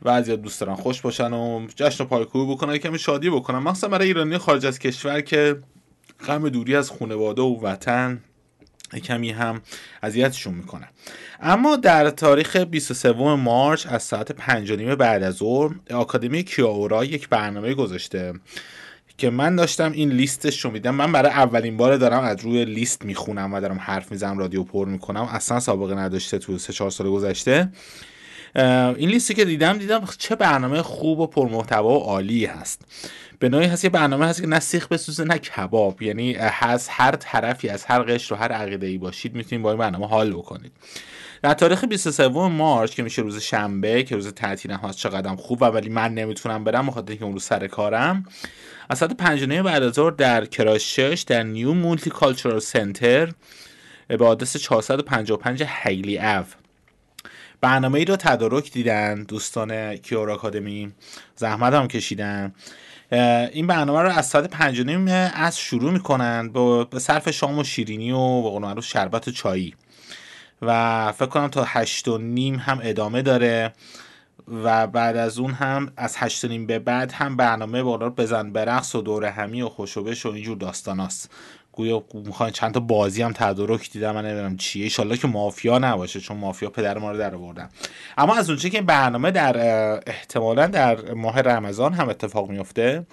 و 0.02 0.08
از 0.08 0.28
دوست 0.28 0.60
دارن 0.60 0.74
خوش 0.74 1.00
باشن 1.00 1.32
و 1.32 1.66
جشن 1.76 2.04
و 2.04 2.06
پایکوبی 2.06 2.52
بکنن 2.52 2.78
کمی 2.78 2.98
شادی 2.98 3.30
بکنن. 3.30 3.58
مخصوصا 3.58 3.88
برای 3.88 4.06
ایرانی 4.06 4.38
خارج 4.38 4.66
از 4.66 4.78
کشور 4.78 5.20
که 5.20 5.62
غم 6.26 6.48
دوری 6.48 6.76
از 6.76 6.90
خانواده 6.90 7.42
و 7.42 7.60
وطن 7.60 8.20
کمی 8.98 9.30
هم 9.30 9.60
اذیتشون 10.02 10.54
می‌کنه. 10.54 10.88
اما 11.40 11.76
در 11.76 12.10
تاریخ 12.10 12.56
23 12.56 13.12
مارچ 13.12 13.86
از 13.86 14.02
ساعت 14.02 14.32
5 14.32 14.72
بعد 14.72 15.22
از 15.22 15.34
ظهر 15.34 15.74
آکادمی 15.90 16.42
کیاورا 16.42 17.04
یک 17.04 17.28
برنامه 17.28 17.74
گذاشته 17.74 18.32
که 19.18 19.30
من 19.30 19.56
داشتم 19.56 19.92
این 19.92 20.10
لیستش 20.10 20.64
رو 20.64 20.70
میدم. 20.70 20.94
من 20.94 21.12
برای 21.12 21.30
اولین 21.30 21.76
بار 21.76 21.96
دارم 21.96 22.22
از 22.22 22.40
روی 22.40 22.64
لیست 22.64 23.04
می‌خونم 23.04 23.54
و 23.54 23.60
دارم 23.60 23.78
حرف 23.80 24.12
می‌زنم 24.12 24.38
رادیو 24.38 24.62
پر 24.62 24.88
می‌کنم. 24.88 25.22
اصلا 25.22 25.60
سابقه 25.60 25.94
نداشته 25.94 26.38
تو 26.38 26.58
سه 26.58 26.72
چهار 26.72 26.90
سال 26.90 27.10
گذشته. 27.10 27.72
این 28.56 29.08
لیستی 29.08 29.34
که 29.34 29.44
دیدم 29.44 29.78
دیدم 29.78 30.04
چه 30.18 30.36
برنامه 30.36 30.82
خوب 30.82 31.20
و 31.20 31.26
پرمحتوا 31.26 31.98
و 31.98 32.02
عالی 32.02 32.44
هست. 32.44 32.82
به 33.40 33.48
نوعی 33.48 33.66
هست 33.66 33.84
یه 33.84 33.90
برنامه 33.90 34.26
هست 34.26 34.40
که 34.40 34.46
نه 34.46 34.60
سیخ 34.60 34.88
بسوزه 34.88 35.24
نه 35.24 35.38
کباب. 35.38 36.02
یعنی 36.02 36.36
از 36.36 36.88
هر 36.88 37.16
طرفی 37.16 37.68
از 37.68 37.84
هر 37.84 38.02
قشر 38.02 38.34
و 38.34 38.36
هر 38.36 38.52
عقیده 38.52 38.86
ای 38.86 38.98
باشید 38.98 39.34
می‌تونید 39.34 39.62
با 39.62 39.70
این 39.70 39.78
برنامه 39.78 40.08
حال 40.08 40.32
بکنید. 40.32 40.72
در 41.42 41.54
تاریخ 41.54 41.84
23 41.84 42.28
مارچ 42.28 42.94
که 42.94 43.02
میشه 43.02 43.22
روز 43.22 43.40
شنبه 43.40 44.02
که 44.02 44.14
روز 44.14 44.32
تعطیل 44.32 44.70
هست 44.70 44.98
چقدر 44.98 45.36
خوب 45.36 45.62
ولی 45.62 45.88
من 45.88 46.14
نمی‌تونم 46.14 46.64
برم 46.64 46.86
بخاطر 46.86 47.08
اینکه 47.08 47.24
اون 47.24 47.32
روز 47.32 47.44
سر 47.44 47.66
کارم. 47.66 48.24
از 48.88 48.98
ساعت 48.98 49.12
5 49.12 49.44
بعد 49.44 49.82
از 49.82 49.92
ظهر 49.92 50.10
در 50.10 50.44
کراشش 50.44 51.24
در 51.26 51.42
نیو 51.42 51.72
مولتی 51.72 52.10
کالچورال 52.10 52.60
سنتر 52.60 53.32
به 54.08 54.26
آدرس 54.26 54.56
455 54.56 55.62
هیلی 55.66 56.18
او 56.18 56.44
برنامه 57.60 57.98
ای 57.98 58.04
رو 58.04 58.16
تدارک 58.16 58.72
دیدن 58.72 59.22
دوستان 59.22 59.96
کیور 59.96 60.30
آکادمی 60.30 60.92
زحمت 61.36 61.74
هم 61.74 61.88
کشیدن. 61.88 62.54
این 63.12 63.66
برنامه 63.66 64.02
رو 64.02 64.08
از 64.08 64.26
ساعت 64.26 64.50
پنج 64.50 64.80
نیم 64.80 65.08
از 65.34 65.58
شروع 65.58 65.92
می‌کنن 65.92 66.48
به 66.90 66.98
صرف 66.98 67.30
شام 67.30 67.58
و 67.58 67.64
شیرینی 67.64 68.12
و 68.12 68.74
به 68.74 68.80
شربت 68.80 69.28
و 69.28 69.30
چایی. 69.30 69.74
و 70.62 71.12
فکر 71.12 71.26
کنم 71.26 71.48
تا 71.48 71.64
هشت 71.66 72.08
و 72.08 72.18
نیم 72.18 72.56
هم 72.56 72.80
ادامه 72.82 73.22
داره 73.22 73.72
و 74.64 74.86
بعد 74.86 75.16
از 75.16 75.38
اون 75.38 75.52
هم 75.52 75.92
از 75.96 76.14
هشت 76.18 76.44
نیم 76.44 76.66
به 76.66 76.78
بعد 76.78 77.12
هم 77.12 77.36
برنامه 77.36 77.82
بالا 77.82 78.10
بزن 78.10 78.52
برقص 78.52 78.94
و 78.94 79.02
دور 79.02 79.24
همی 79.24 79.62
و 79.62 79.68
خوشوبش 79.68 80.26
و 80.26 80.28
اینجور 80.28 80.56
داستاناست 80.56 81.30
گویا 81.72 82.04
می‌خوان 82.14 82.50
چند 82.50 82.74
تا 82.74 82.80
بازی 82.80 83.22
هم 83.22 83.32
تدارک 83.32 83.90
دیدم 83.90 84.14
من 84.14 84.26
نمی‌دونم 84.26 84.56
چیه. 84.56 84.84
ایشالله 84.84 85.16
که 85.16 85.28
مافیا 85.28 85.78
نباشه 85.78 86.20
چون 86.20 86.36
مافیا 86.36 86.70
پدر 86.70 86.98
ما 86.98 87.10
رو 87.10 87.18
در 87.18 87.34
آوردن. 87.34 87.68
اما 88.18 88.36
از 88.36 88.50
اونچه 88.50 88.70
که 88.70 88.82
برنامه 88.82 89.30
در 89.30 89.56
احتمالا 90.06 90.66
در 90.66 91.12
ماه 91.14 91.40
رمضان 91.40 91.92
هم 91.92 92.08
اتفاق 92.08 92.50
میفته 92.50 93.06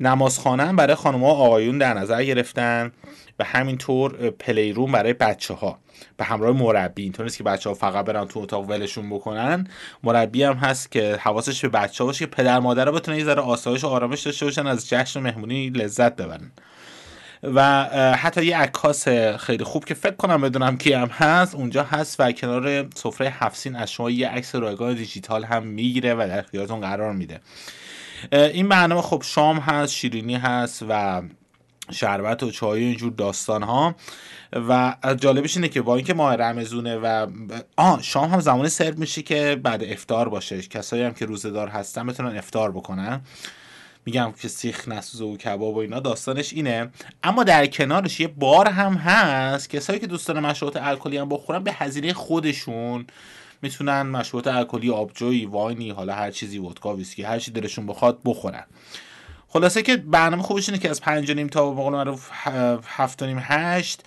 نمازخانه 0.00 0.72
برای 0.72 0.94
خانم 0.94 1.24
ها 1.24 1.30
آقایون 1.30 1.78
در 1.78 1.94
نظر 1.94 2.24
گرفتن 2.24 2.92
و 3.38 3.44
همینطور 3.44 4.30
پلی 4.30 4.72
روم 4.72 4.92
برای 4.92 5.12
بچه 5.12 5.54
ها 5.54 5.78
به 6.16 6.24
همراه 6.24 6.56
مربی 6.56 7.02
اینطور 7.02 7.24
نیست 7.24 7.38
که 7.38 7.44
بچه 7.44 7.68
ها 7.70 7.74
فقط 7.74 8.04
برن 8.04 8.24
تو 8.24 8.40
اتاق 8.40 8.70
ولشون 8.70 9.10
بکنن. 9.10 9.68
مربی 10.02 10.42
هم 10.42 10.54
هست 10.54 10.90
که 10.90 11.16
حواسش 11.20 11.60
به 11.64 11.68
بچه 11.68 12.04
ها 12.04 12.06
باشه 12.06 12.18
که 12.18 12.30
پدر 12.30 12.58
مادر 12.58 12.90
بتونن 12.90 13.18
یه 13.18 13.24
ذره 13.24 13.42
آسایش 13.42 13.84
و 13.84 13.86
آرامش 13.86 14.22
داشته 14.22 14.44
باشن 14.44 14.66
از 14.66 14.88
جشن 14.88 15.20
مهمونی 15.20 15.70
لذت 15.70 16.16
ببرن. 16.16 16.50
و 17.54 17.84
حتی 18.14 18.44
یه 18.44 18.56
عکاس 18.56 19.08
خیلی 19.38 19.64
خوب 19.64 19.84
که 19.84 19.94
فکر 19.94 20.14
کنم 20.14 20.40
بدونم 20.40 20.76
کی 20.76 20.92
هم 20.92 21.08
هست 21.08 21.54
اونجا 21.54 21.82
هست 21.82 22.20
و 22.20 22.32
کنار 22.32 22.86
سفره 22.94 23.30
هفسین 23.30 23.76
از 23.76 23.90
شما 23.90 24.10
یه 24.10 24.28
عکس 24.28 24.54
رایگان 24.54 24.94
دیجیتال 24.94 25.44
هم 25.44 25.62
می‌گیره 25.62 26.14
و 26.14 26.18
در 26.28 26.38
اختیارتون 26.38 26.80
قرار 26.80 27.12
میده. 27.12 27.40
این 28.32 28.68
برنامه 28.68 29.02
خب 29.02 29.22
شام 29.26 29.58
هست 29.58 29.92
شیرینی 29.92 30.36
هست 30.36 30.84
و 30.88 31.22
شربت 31.90 32.42
و 32.42 32.50
چای 32.50 32.84
اینجور 32.84 33.12
داستان 33.12 33.62
ها 33.62 33.94
و 34.52 34.96
جالبش 35.20 35.56
اینه 35.56 35.68
که 35.68 35.82
با 35.82 35.96
اینکه 35.96 36.14
ماه 36.14 36.36
رمزونه 36.36 36.96
و 36.96 37.26
آه 37.76 38.02
شام 38.02 38.30
هم 38.30 38.40
زمانی 38.40 38.68
سرو 38.68 38.98
میشه 38.98 39.22
که 39.22 39.60
بعد 39.62 39.84
افتار 39.84 40.28
باشه. 40.28 40.62
کسایی 40.62 41.02
هم 41.02 41.14
که 41.14 41.26
روزدار 41.26 41.68
هستن 41.68 42.06
بتونن 42.06 42.36
افتار 42.36 42.72
بکنن. 42.72 43.20
میگم 44.06 44.32
که 44.32 44.48
سیخ 44.48 44.88
نسوزه 44.88 45.24
و 45.24 45.36
کباب 45.36 45.76
و 45.76 45.78
اینا 45.78 46.00
داستانش 46.00 46.52
اینه. 46.52 46.90
اما 47.22 47.44
در 47.44 47.66
کنارش 47.66 48.20
یه 48.20 48.28
بار 48.28 48.68
هم 48.68 48.94
هست 48.94 49.70
کسایی 49.70 49.98
که 49.98 50.06
دوستان 50.06 50.40
مشروبات 50.40 50.82
الکلی 50.82 51.16
هم 51.16 51.28
بخورن 51.28 51.62
به 51.62 51.72
هزینه 51.72 52.12
خودشون 52.12 53.06
می‌تونن 53.62 54.02
مشروبات 54.02 54.54
الکلی 54.54 54.90
آبجویی 54.90 55.46
واینی 55.46 55.90
حالا 55.90 56.14
هر 56.14 56.30
چیزی 56.30 56.58
ودکا 56.58 56.94
ویسکی 56.94 57.22
هر 57.22 57.38
چی 57.38 57.50
دلشون 57.50 57.86
بخواد 57.86 58.18
بخورن. 58.24 58.64
خلاصه 59.48 59.82
که 59.82 59.96
برنامه 59.96 60.42
خوبش 60.42 60.68
اینه 60.68 60.80
که 60.80 60.90
از 60.90 61.00
پنج 61.00 61.30
نیم 61.30 61.46
تا 61.46 61.70
به 61.70 61.82
قول 61.82 61.92
معروف 61.92 62.30
هفت 62.86 63.22
نیم 63.22 63.38
هشت 63.40 64.02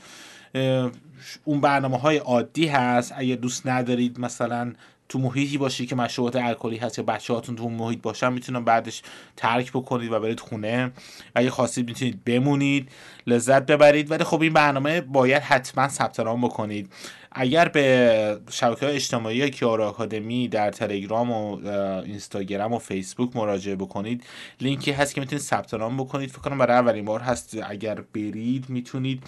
اون 1.44 1.62
برنامه 1.62 1.98
های 1.98 2.18
عادی 2.18 2.68
هست. 2.68 3.14
اگه 3.18 3.36
دوست 3.36 3.68
ندارید 3.68 4.20
مثلا 4.20 4.74
تو 5.10 5.20
محیطی 5.20 5.58
باشی 5.58 5.86
که 5.86 5.96
مشروبات 5.96 6.36
الکلی 6.36 6.78
هست 6.78 6.98
یا 6.98 7.04
بچه 7.04 7.34
هاتون 7.34 7.56
تو 7.56 7.70
محیط 7.70 8.02
باشن 8.02 8.34
می‌تونن 8.34 8.64
بعدش 8.64 9.02
ترک 9.38 9.72
بکنید 9.72 10.12
و 10.12 10.20
برید 10.20 10.40
خونه. 10.40 10.92
اگه 11.36 11.50
خواستید 11.50 11.88
می‌تونید 11.88 12.24
بمونید 12.26 12.90
لذت 13.28 13.66
ببرید. 13.66 14.12
ولی 14.12 14.24
خب 14.24 14.42
این 14.42 14.54
برنامه 14.54 15.02
باید 15.02 15.44
حتما 15.44 15.88
ثبت 15.88 16.20
نام 16.20 16.42
بکنید. 16.42 16.92
اگر 17.32 17.68
به 17.68 18.40
شبکه 18.52 18.86
های 18.86 18.96
اجتماعی 18.96 19.50
کیارا 19.50 19.90
آکادمی 19.90 20.48
در 20.48 20.72
تلگرام 20.72 21.32
و 21.32 21.68
اینستاگرام 22.02 22.74
و 22.74 22.80
فیسبوک 22.80 23.36
مراجعه 23.36 23.76
بکنید 23.76 24.24
لینکی 24.62 24.92
هست 24.92 25.16
که 25.16 25.22
می‌تونید 25.22 25.44
ثبت 25.44 25.74
نام 25.74 25.98
بکنید. 25.98 26.30
فکر 26.30 26.42
کنم 26.42 26.58
برای 26.58 26.78
اولین 26.78 27.06
بار 27.06 27.20
هست. 27.20 27.58
اگر 27.70 28.02
برید 28.14 28.70
می‌تونید 28.70 29.24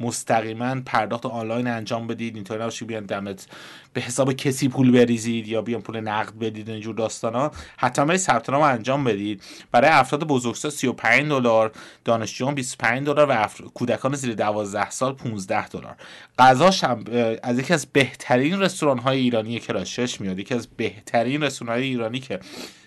مستقیما 0.00 0.76
پرداخت 0.86 1.26
آنلاین 1.26 1.66
انجام 1.66 2.06
بدید. 2.06 2.34
اینطوری 2.34 2.60
نباشه 2.60 2.84
بیان 2.84 3.04
دمت 3.04 3.46
به 3.92 4.00
حساب 4.00 4.32
کسی 4.32 4.68
پول 4.68 4.90
بریزید 4.90 5.48
یا 5.48 5.62
بیان 5.62 5.80
پول 5.80 6.00
نقد 6.00 6.38
بدید 6.38 6.70
اینجور 6.70 6.94
داستانا. 6.94 7.50
حتما 7.76 8.16
ثبت 8.16 8.50
نام 8.50 8.62
انجام 8.62 9.04
بدید. 9.04 9.42
برای 9.72 9.90
افراد 9.90 10.24
بزرگسال 10.24 10.70
35 10.70 11.28
دلار 11.28 11.72
دانشجویان 12.04 12.54
25 12.54 13.06
دلار 13.06 13.26
و 13.26 13.32
افر... 13.32 13.64
کودکان 13.64 14.14
زیر 14.14 14.34
12 14.34 14.90
سال 14.90 15.12
15 15.12 15.68
دلار. 15.68 15.96
غذاش 16.38 16.84
هم 16.84 17.04
از 17.42 17.58
یکی 17.58 17.74
از 17.74 17.86
بهترین 17.86 18.60
رستوران 18.60 18.98
های 18.98 19.18
ایرانی 19.18 19.60
کراشش 19.60 20.20
میاد 20.20 20.38
یکی 20.38 20.54
از 20.54 20.68
بهترین 20.76 21.42
رستوران 21.42 21.76
های 21.76 21.84
ایرانی 21.84 22.20
که 22.20 22.40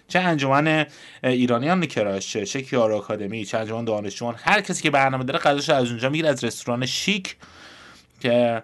چه 0.10 0.20
انجمن 0.20 0.86
ایرانیان 1.24 1.86
کراشه 1.86 2.46
چه 2.46 2.62
کیار 2.62 2.92
آکادمی 2.92 3.46
چه 3.46 3.58
انجمن 3.58 3.86
دانشجویان 3.86 4.36
هر 4.38 4.62
کسی 4.62 4.84
که 4.84 4.92
برنامه 4.92 5.24
داره 5.24 5.40
غذاش 5.40 5.70
از 5.70 5.90
اونجا 5.90 6.10
می‌گیره 6.10 6.30
از 6.30 6.44
رستوران 6.44 6.86
شیک 6.86 7.36
که 8.20 8.64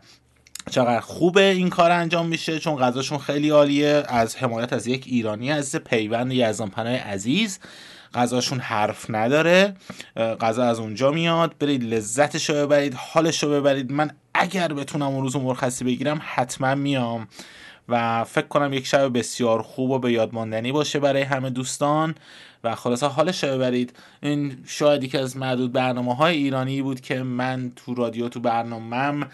چقدر 0.71 0.99
خوبه 0.99 1.41
این 1.41 1.69
کار 1.69 1.91
انجام 1.91 2.27
میشه 2.27 2.60
چون 2.60 2.75
غذاشون 2.75 3.17
خیلی 3.17 3.49
عالیه. 3.49 4.03
از 4.08 4.36
حمایت 4.36 4.73
از 4.73 4.88
یک 4.88 5.03
ایرانی 5.08 5.51
از 5.51 5.75
پیوند 5.75 6.34
یزدان 6.34 6.69
پناه 6.69 6.93
عزیز. 6.93 7.60
غذاشون 8.13 8.60
حرف 8.60 9.05
نداره. 9.10 9.75
غذا 10.41 10.63
از 10.63 10.79
اونجا 10.79 11.12
میاد. 11.12 11.55
برید 11.60 11.84
لذتش 11.84 12.51
ببرید 12.51 12.93
حالش 12.93 13.43
رو 13.43 13.49
ببرید. 13.49 13.91
من 13.91 14.12
اگر 14.34 14.73
بتونم 14.73 15.05
اون 15.05 15.21
روز 15.21 15.36
مرخصی 15.36 15.86
بگیرم 15.86 16.21
حتما 16.23 16.75
میام. 16.75 17.27
و 17.89 18.24
فکر 18.24 18.48
کنم 18.48 18.74
یک 18.74 18.88
شب 18.88 19.17
بسیار 19.17 19.62
خوب 19.62 19.89
و 19.91 20.00
به 20.00 20.12
یادماندنی 20.12 20.71
باشه 20.71 21.00
برای 21.00 21.21
همه 21.21 21.50
دوستان. 21.50 22.15
و 22.65 22.76
خلاصه 22.76 23.08
حالش 23.08 23.43
رو 23.43 23.56
ببرید. 23.56 23.93
این 24.21 24.58
شاید 24.65 25.04
یکی 25.04 25.17
از 25.17 25.38
معدود 25.38 25.71
برنامه 25.71 26.15
های 26.15 26.38
ایرانی 26.38 26.82
بود 26.82 27.02
که 27.02 27.24
من 27.24 27.71
تو 27.76 27.95
رادیو 27.95 28.30
تو 28.30 28.39
برنامهم 28.39 29.30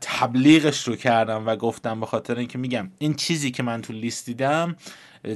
تبلیغش 0.00 0.88
رو 0.88 0.96
کردم 0.96 1.46
و 1.46 1.56
گفتم 1.56 2.00
به 2.00 2.06
خاطر 2.06 2.38
اینکه 2.38 2.58
میگم 2.58 2.90
این 2.98 3.14
چیزی 3.14 3.50
که 3.50 3.62
من 3.62 3.82
تو 3.82 3.92
لیست 3.92 4.26
دیدم 4.26 4.76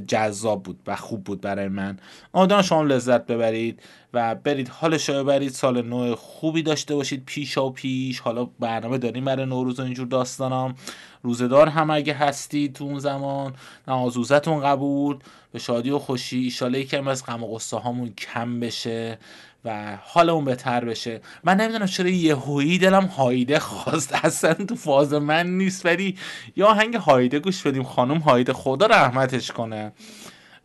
جذاب 0.07 0.63
بود 0.63 0.79
و 0.87 0.95
خوب 0.95 1.23
بود 1.23 1.41
برای 1.41 1.67
من. 1.67 1.99
آدم 2.33 2.61
شما 2.61 2.83
لذت 2.83 3.25
ببرید 3.25 3.81
و 4.13 4.35
برید 4.35 4.69
حالش 4.69 5.09
رو 5.09 5.23
ببرید. 5.23 5.51
سال 5.51 5.81
نو 5.81 6.15
خوبی 6.15 6.63
داشته 6.63 6.95
باشید. 6.95 7.25
پیشا 7.25 7.65
و 7.65 7.71
پیش. 7.71 8.19
حالا 8.19 8.45
برنامه 8.59 8.97
داریم 8.97 9.25
برای 9.25 9.45
نوروز 9.45 9.79
و 9.79 9.83
اینجور 9.83 10.07
داستانام. 10.07 10.75
روزدار 11.23 11.67
هم 11.67 11.89
اگه 11.89 12.13
هستید 12.13 12.73
تو 12.73 12.83
اون 12.83 12.99
زمان 12.99 13.53
نمازوزتون 13.87 14.61
قبول. 14.61 15.17
به 15.51 15.59
شادی 15.59 15.89
و 15.89 15.99
خوشی. 15.99 16.37
ایشاله 16.37 16.79
یکم 16.79 17.07
از 17.07 17.25
غم 17.25 17.43
و 17.43 17.55
قصه 17.55 17.77
هامون 17.77 18.09
کم 18.09 18.59
بشه. 18.59 19.19
و 19.65 19.97
حالمون 20.03 20.45
بهتر 20.45 20.85
بشه. 20.85 21.21
من 21.43 21.57
نمی‌دونم 21.57 21.85
چرا 21.85 22.09
یهویی 22.09 22.77
دلم 22.77 23.05
هایده 23.05 23.59
خواست. 23.59 24.15
اصلا 24.25 24.53
تو 24.53 24.75
فاز 24.75 25.13
من 25.13 25.47
نیست. 25.47 25.85
ولی 25.85 26.17
یا 26.55 26.73
هنگ 26.73 26.95
هایده 26.95 27.39
گوش 27.39 27.63
بدیم. 27.63 27.83
خانم 27.83 28.17
هایده 28.17 28.53
خدا 28.53 28.85
رحمتش 28.85 29.51
کنه. 29.51 29.91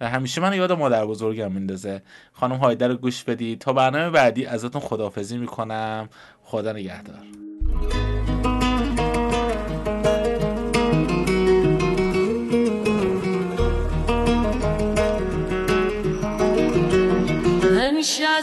همیشه 0.01 0.41
من 0.41 0.57
یاد 0.57 0.73
مادر 0.73 1.07
بزرگم 1.07 1.53
میندازه. 1.53 2.03
خانم 2.33 2.57
هایده 2.57 2.89
رو 2.89 2.95
گوش 2.95 3.25
بدید. 3.25 3.59
تا 3.59 3.73
برنامه 3.73 4.11
بعدی 4.11 4.47
ازتون 4.47 4.81
خدافزی 4.81 5.39
می‌کنم. 5.39 6.09
خدا 6.45 6.73
نگهدار. 6.73 7.19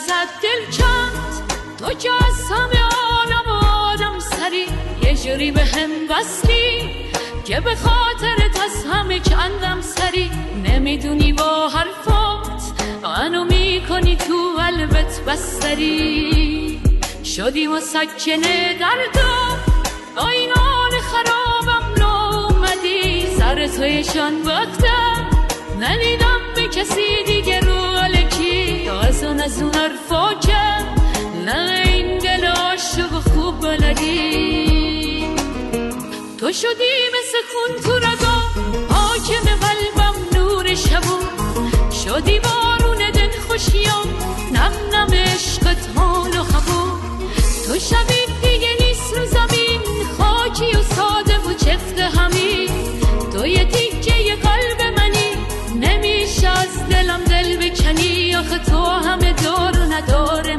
ازت 0.02 0.42
دل 0.42 0.72
چند 0.78 1.12
تو 1.80 1.94
که 1.94 2.10
از 2.28 2.52
همه 2.52 2.82
عالم 2.82 3.64
آدم 3.64 4.20
سری. 4.20 4.66
یه 5.04 5.16
جوری 5.16 5.52
به 5.52 5.62
هم 5.62 5.90
بستی 6.10 6.90
که 7.46 7.60
به 7.62 7.76
خاطرت 7.76 8.60
از 8.64 8.86
همه 8.92 9.20
کندم 9.20 9.82
سری. 9.82 10.32
نمی‌دونی 10.64 11.34
با 11.34 11.70
حرفات 11.70 12.62
منو 13.04 13.44
می‌کنی 13.44 14.16
تو 14.16 14.54
قلبت 14.58 15.22
بستری. 15.28 16.82
شدی 17.26 17.68
مسکنه 17.68 18.74
دردم 18.80 19.60
با 20.16 20.28
این 20.28 20.52
حال 20.56 20.92
خرابم 20.92 21.94
لو 21.98 22.38
اومدی 22.38 23.26
سر 23.38 23.68
تویشان 23.68 24.42
وقتم 24.42 25.30
ندیدم 25.80 26.40
به 26.56 26.68
کسی 26.68 27.24
دیگه 27.26 27.60
رو 27.60 27.81
از 29.44 29.62
اون 29.62 29.74
حرفا 29.74 30.34
که 30.34 30.58
نه 31.46 31.84
این 31.86 32.18
دل 32.18 32.46
عاشق 32.46 33.10
خوب 33.10 33.60
بلدی. 33.62 35.36
تو 36.40 36.52
شدی 36.52 36.94
مثل 37.16 37.38
خون 37.52 37.82
تو 37.84 37.98
رگا 37.98 38.38
حاکم 38.90 39.46
قلبم 39.62 40.16
نور 40.38 40.76
شبو. 40.76 41.18
شدی 42.04 42.40
بارون 42.40 43.12
دل 43.12 43.32
خوشیام 43.48 44.08
نم 44.52 44.72
نم 44.94 45.14
عشقت 45.14 45.90
حال 45.96 46.40
و 46.40 46.44
خبو 46.44 46.82
تو 47.68 47.80
شبی 47.80 48.22
دیگه 48.42 48.70
نیست 48.80 49.14
رو 49.14 49.26
زمین 49.26 49.82
خاکی 50.18 50.72
و 50.78 50.84
ساده 50.96 51.38
و 51.38 51.54
چفت 51.54 52.00
همین 52.00 52.70
تو 53.34 53.48
یه 53.48 53.66
تیکه 53.66 54.36
قلب 54.36 55.00
منی 55.00 55.30
نمیشه 55.80 56.48
از 56.48 56.90
دلم 56.90 57.24
دل 57.24 57.58
بکنی. 57.58 58.36
آخه 58.36 58.58
تو 58.58 58.78
همه 58.78 59.21
دار 60.08 60.56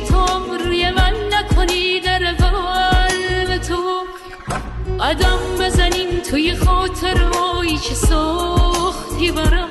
تو 0.00 0.56
روی 0.64 0.90
من 0.90 1.14
نکنی 1.32 2.00
در 2.00 2.18
قلب 2.18 3.58
تو. 3.58 4.02
قدم 5.00 5.38
بزنیم 5.60 6.20
توی 6.30 6.56
خاطر 6.56 7.14
روی 7.14 7.76
که 7.76 7.94
سختی 7.94 9.32
برم. 9.32 9.68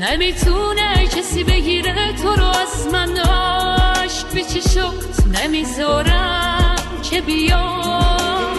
نمی‌تونه 0.00 1.06
کسی 1.06 1.44
بگیره 1.44 2.16
تو 2.22 2.28
رو 2.28 2.46
از 2.46 2.86
من 2.92 3.18
عشق 3.18 4.26
به 4.34 4.42
چشات 4.42 5.26
نمی‌ذارم 5.42 6.76
که 7.10 7.20
بیام. 7.20 8.58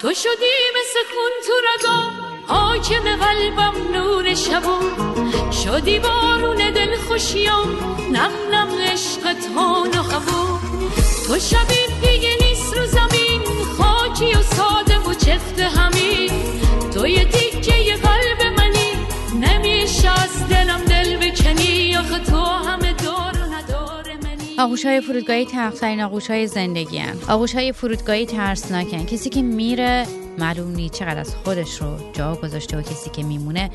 تو 0.00 0.14
شدی 0.14 0.56
مثل 0.78 0.98
خون 1.10 1.32
تو 1.46 1.52
رگا 1.68 2.00
حاکم 2.46 3.16
قلبم 3.16 3.74
نور 3.92 4.34
شبا 4.34 4.78
شدی 5.64 5.98
بارون 5.98 6.56
دل 6.56 6.96
خوشیام 6.96 7.68
نم 8.12 8.30
حال 9.58 9.88
و 9.88 10.02
هوا 10.02 10.58
تو 11.26 11.38
شبی 11.38 11.80
دیگه 12.02 12.28
نیست 12.40 12.76
رو 12.76 12.86
زمین 12.86 13.40
خاکی 13.78 14.34
و 14.34 14.42
ساده 14.42 14.98
و 14.98 15.14
چفت 15.14 15.60
همین. 15.60 16.30
تو 16.94 17.06
یه 17.06 17.24
تیکه 17.24 17.76
یه 17.76 17.96
قلب 17.96 18.58
منی 18.58 18.90
نمیشه 19.40 20.10
از 20.10 20.48
دلم 20.48 20.84
دل 20.84 21.16
بکنی. 21.16 21.96
آخه 21.96 22.18
تو 22.18 22.36
همه 22.36 22.92
دار 22.92 23.32
و 23.32 23.54
ندار 23.54 24.04
آغوش 24.58 24.86
های 24.86 25.00
فرودگاهی 25.00 25.44
تلخترین 25.44 26.00
آغوش 26.00 26.30
های 26.30 26.46
زندگی 26.46 26.98
هن. 26.98 27.16
آغوش 27.28 27.54
های 27.54 27.72
فرودگاهی 27.72 28.26
ترسناکن 28.26 29.06
کسی 29.06 29.30
که 29.30 29.42
میره 29.42 30.06
معلوم 30.38 30.70
نیست 30.70 30.94
چقدر 30.94 31.20
از 31.20 31.34
خودش 31.44 31.82
رو 31.82 31.96
جا 32.12 32.34
گذاشته 32.34 32.78
و 32.78 32.82
کسی 32.82 33.10
که 33.10 33.22
میمونه 33.22 33.70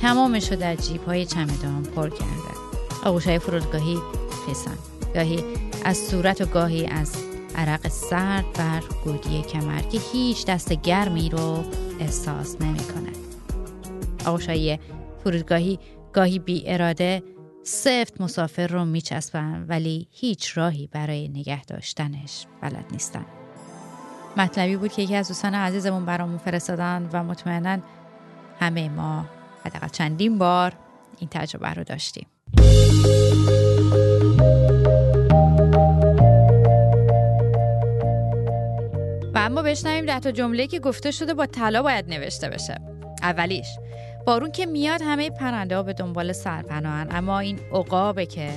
تمامش 0.00 0.50
رو 0.50 0.56
در 0.56 0.76
جیب 0.76 1.04
های 1.04 1.26
چمدان 1.26 1.82
پر 1.96 2.08
کرده. 2.08 2.58
آغوش 3.04 3.26
های 3.26 3.38
فرودگاهی 3.38 3.98
خیسن 4.46 4.97
گاهی 5.14 5.44
از 5.84 5.96
صورت 5.96 6.40
و 6.40 6.46
گاهی 6.46 6.86
از 6.86 7.12
عرق 7.56 7.88
سرد 7.88 8.52
بر 8.52 8.82
گودی 9.04 9.42
کمر 9.42 9.80
که 9.80 9.98
هیچ 10.12 10.46
دست 10.46 10.72
گرمی 10.72 11.30
رو 11.30 11.64
احساس 12.00 12.56
نمی‌کنه. 12.60 13.12
آغوش 14.26 14.48
های 14.48 14.78
فرودگاهی 15.24 15.78
گاهی 16.12 16.38
بی 16.38 16.62
اراده 16.66 17.22
سفت 17.62 18.20
مسافر 18.20 18.66
رو 18.66 18.84
میچسبن 18.84 19.66
ولی 19.68 20.08
هیچ 20.10 20.58
راهی 20.58 20.86
برای 20.86 21.28
نگه 21.28 21.64
داشتنش 21.64 22.46
بلد 22.60 22.84
نیستن 22.92 23.24
مطلبی 24.36 24.76
بود 24.76 24.92
که 24.92 25.02
یکی 25.02 25.14
از 25.14 25.28
دوستان 25.28 25.54
عزیزمون 25.54 26.04
برامون 26.04 26.38
فرستادن 26.38 27.08
و 27.12 27.22
مطمئنا 27.22 27.78
همه 28.60 28.88
ما 28.88 29.26
حداقل 29.64 29.88
چندین 29.88 30.38
بار 30.38 30.72
این 31.18 31.28
تجربه 31.30 31.74
رو 31.74 31.84
داشتیم 31.84 32.26
اما 39.48 39.62
بشنویم 39.62 40.06
ده 40.06 40.20
تا 40.20 40.30
جمله 40.30 40.66
که 40.66 40.80
گفته 40.80 41.10
شده 41.10 41.34
با 41.34 41.46
طلا 41.46 41.82
باید 41.82 42.08
نوشته 42.08 42.48
بشه. 42.48 42.80
اولیش 43.22 43.66
بارون 44.26 44.52
که 44.52 44.66
میاد 44.66 45.00
همه 45.04 45.30
پرنده 45.30 45.76
ها 45.76 45.82
به 45.82 45.92
دنبال 45.92 46.32
سرپناهن 46.32 47.08
اما 47.10 47.38
این 47.38 47.58
عقابه 47.72 48.26
که 48.26 48.50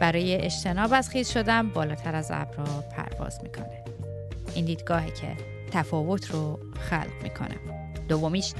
برای 0.00 0.34
اجتناب 0.34 0.92
از 0.92 1.08
خیز 1.10 1.28
شدن 1.28 1.68
بالاتر 1.68 2.14
از 2.14 2.30
ابرا 2.34 2.64
پرواز 2.96 3.40
می‌کنه. 3.42 3.84
این 4.54 4.64
دیدگاهی 4.64 5.10
که 5.10 5.36
تفاوت 5.72 6.30
رو 6.30 6.58
خلق 6.90 7.22
می‌کنه. 7.22 7.56
دومیش 8.08 8.54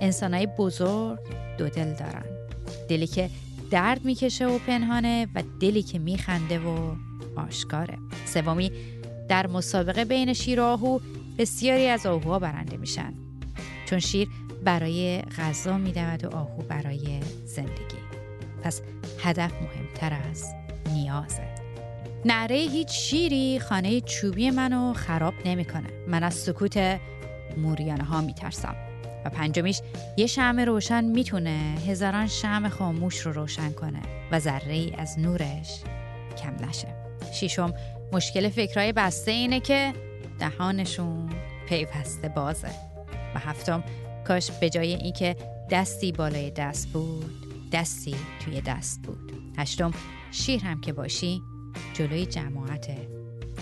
انسانهای 0.00 0.46
بزرگ 0.46 1.18
دو 1.58 1.68
دل 1.68 1.92
دارن. 1.92 2.24
دلی 2.88 3.06
که 3.06 3.30
درد 3.70 4.04
می‌کشه 4.04 4.46
و 4.46 4.58
پنهانه 4.58 5.28
و 5.34 5.42
دلی 5.60 5.82
که 5.82 5.98
میخنده 5.98 6.58
و 6.58 6.94
آشکاره. 7.36 7.98
سومی 8.26 8.72
در 9.28 9.46
مسابقه 9.46 10.04
بین 10.04 10.32
شیر 10.32 10.60
و 10.60 10.64
آهو 10.64 10.98
بسیاری 11.38 11.86
از 11.86 12.06
آهوها 12.06 12.38
برنده 12.38 12.76
میشن. 12.76 13.14
چون 13.86 13.98
شیر 13.98 14.28
برای 14.64 15.22
غذا 15.22 15.78
میدود 15.78 16.24
و 16.24 16.36
آهو 16.36 16.62
برای 16.62 17.20
زندگی. 17.44 17.98
پس 18.62 18.80
هدف 19.18 19.52
مهمتر 19.52 20.18
از 20.30 20.54
نیازه. 20.92 21.54
نره 22.24 22.56
هیچ 22.56 22.88
شیری 22.88 23.60
خانه 23.60 24.00
چوبی 24.00 24.50
منو 24.50 24.92
خراب 24.92 25.34
نمی‌کنه. 25.44 25.88
من 26.08 26.22
از 26.22 26.34
سکوت 26.34 27.00
موریانه 27.56 28.04
ها 28.04 28.20
میترسم. 28.20 28.74
و 29.24 29.30
پنجمیش 29.30 29.80
یه 30.16 30.26
شمع 30.26 30.64
روشن 30.64 31.04
می‌تونه 31.04 31.74
هزاران 31.88 32.26
شمع 32.26 32.68
خاموش 32.68 33.18
رو 33.18 33.32
روشن 33.32 33.72
کنه 33.72 34.02
و 34.30 34.38
ذره 34.38 34.72
ای 34.72 34.94
از 34.98 35.18
نورش 35.18 35.80
کم 36.42 36.68
نشه. 36.68 36.88
شیشم 37.32 37.74
مشکل 38.12 38.48
فکرهای 38.48 38.92
بسته 38.92 39.30
اینه 39.30 39.60
که 39.60 39.92
دهانشون 40.38 41.30
پیوسته 41.68 42.28
بازه. 42.28 42.68
و 43.34 43.38
هفتم 43.38 43.84
کاش 44.28 44.50
به 44.50 44.70
جای 44.70 44.94
اینکه 44.94 45.36
دستی 45.70 46.12
بالای 46.12 46.50
دست 46.50 46.88
بود 46.88 47.32
دستی 47.72 48.16
توی 48.44 48.60
دست 48.60 49.02
بود. 49.02 49.32
هشتم 49.58 49.90
شیر 50.30 50.64
هم 50.64 50.80
که 50.80 50.92
باشی 50.92 51.42
جلوی 51.94 52.26
جماعت 52.26 52.90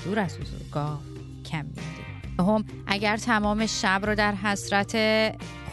دور 0.05 0.19
از 0.19 0.39
حضورگاه 0.39 1.01
کم 1.45 1.65
میاری 1.65 2.13
هم 2.39 2.65
اگر 2.87 3.17
تمام 3.17 3.67
شب 3.67 4.01
رو 4.05 4.15
در 4.15 4.35
حسرت 4.35 4.97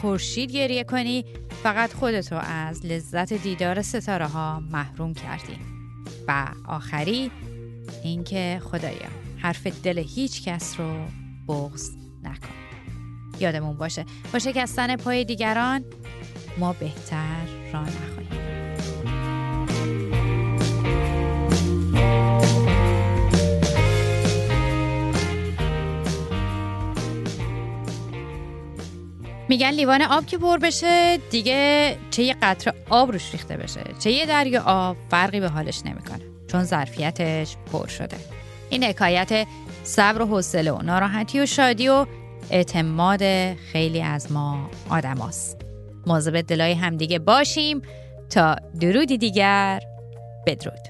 خورشید 0.00 0.50
گریه 0.52 0.84
کنی 0.84 1.24
فقط 1.62 1.92
خودتو 1.92 2.36
از 2.36 2.86
لذت 2.86 3.32
دیدار 3.32 3.82
ستاره 3.82 4.26
ها 4.26 4.60
محروم 4.60 5.14
کردی. 5.14 5.58
و 6.28 6.46
آخری 6.68 7.30
اینکه 8.02 8.60
خدایا 8.64 9.08
حرف 9.38 9.66
دل 9.66 9.98
هیچ 9.98 10.44
کس 10.44 10.80
رو 10.80 11.04
بغض 11.48 11.90
نکن. 12.22 12.48
یادمون 13.40 13.76
باشه 13.76 14.04
با 14.32 14.38
شکستن 14.38 14.96
پای 14.96 15.24
دیگران 15.24 15.84
ما 16.58 16.72
بهتر 16.72 17.46
را 17.72 17.82
نخواهیم. 17.82 18.30
میگن 29.48 29.70
لیوان 29.70 30.02
آب 30.02 30.26
که 30.26 30.38
پر 30.38 30.58
بشه 30.58 31.16
دیگه 31.30 31.96
چه 32.10 32.22
یه 32.22 32.36
قطره 32.42 32.74
آب 32.90 33.12
روش 33.12 33.32
ریخته 33.32 33.56
بشه. 33.56 33.84
چه 33.98 34.10
یه 34.10 34.26
دریا 34.26 34.62
آب 34.62 34.96
فرقی 35.10 35.40
به 35.40 35.48
حالش 35.48 35.82
نمی‌کنه. 35.84 36.29
چون 36.52 36.64
ظرفیتش 36.64 37.56
پر 37.72 37.86
شده. 37.86 38.16
این 38.70 38.84
حکایت 38.84 39.46
صبر 39.84 40.22
و 40.22 40.26
حوصله 40.26 40.72
و 40.72 40.82
ناراحتی 40.82 41.40
و 41.40 41.46
شادی 41.46 41.88
و 41.88 42.06
اعتماد 42.50 43.54
خیلی 43.54 44.02
از 44.02 44.32
ما 44.32 44.70
آدماست. 44.90 45.56
مواظب 46.06 46.40
دلای 46.40 46.72
همدیگه 46.72 47.18
باشیم 47.18 47.82
تا 48.30 48.56
درودی 48.80 49.18
دیگر 49.18 49.80
بدرود. 50.46 50.80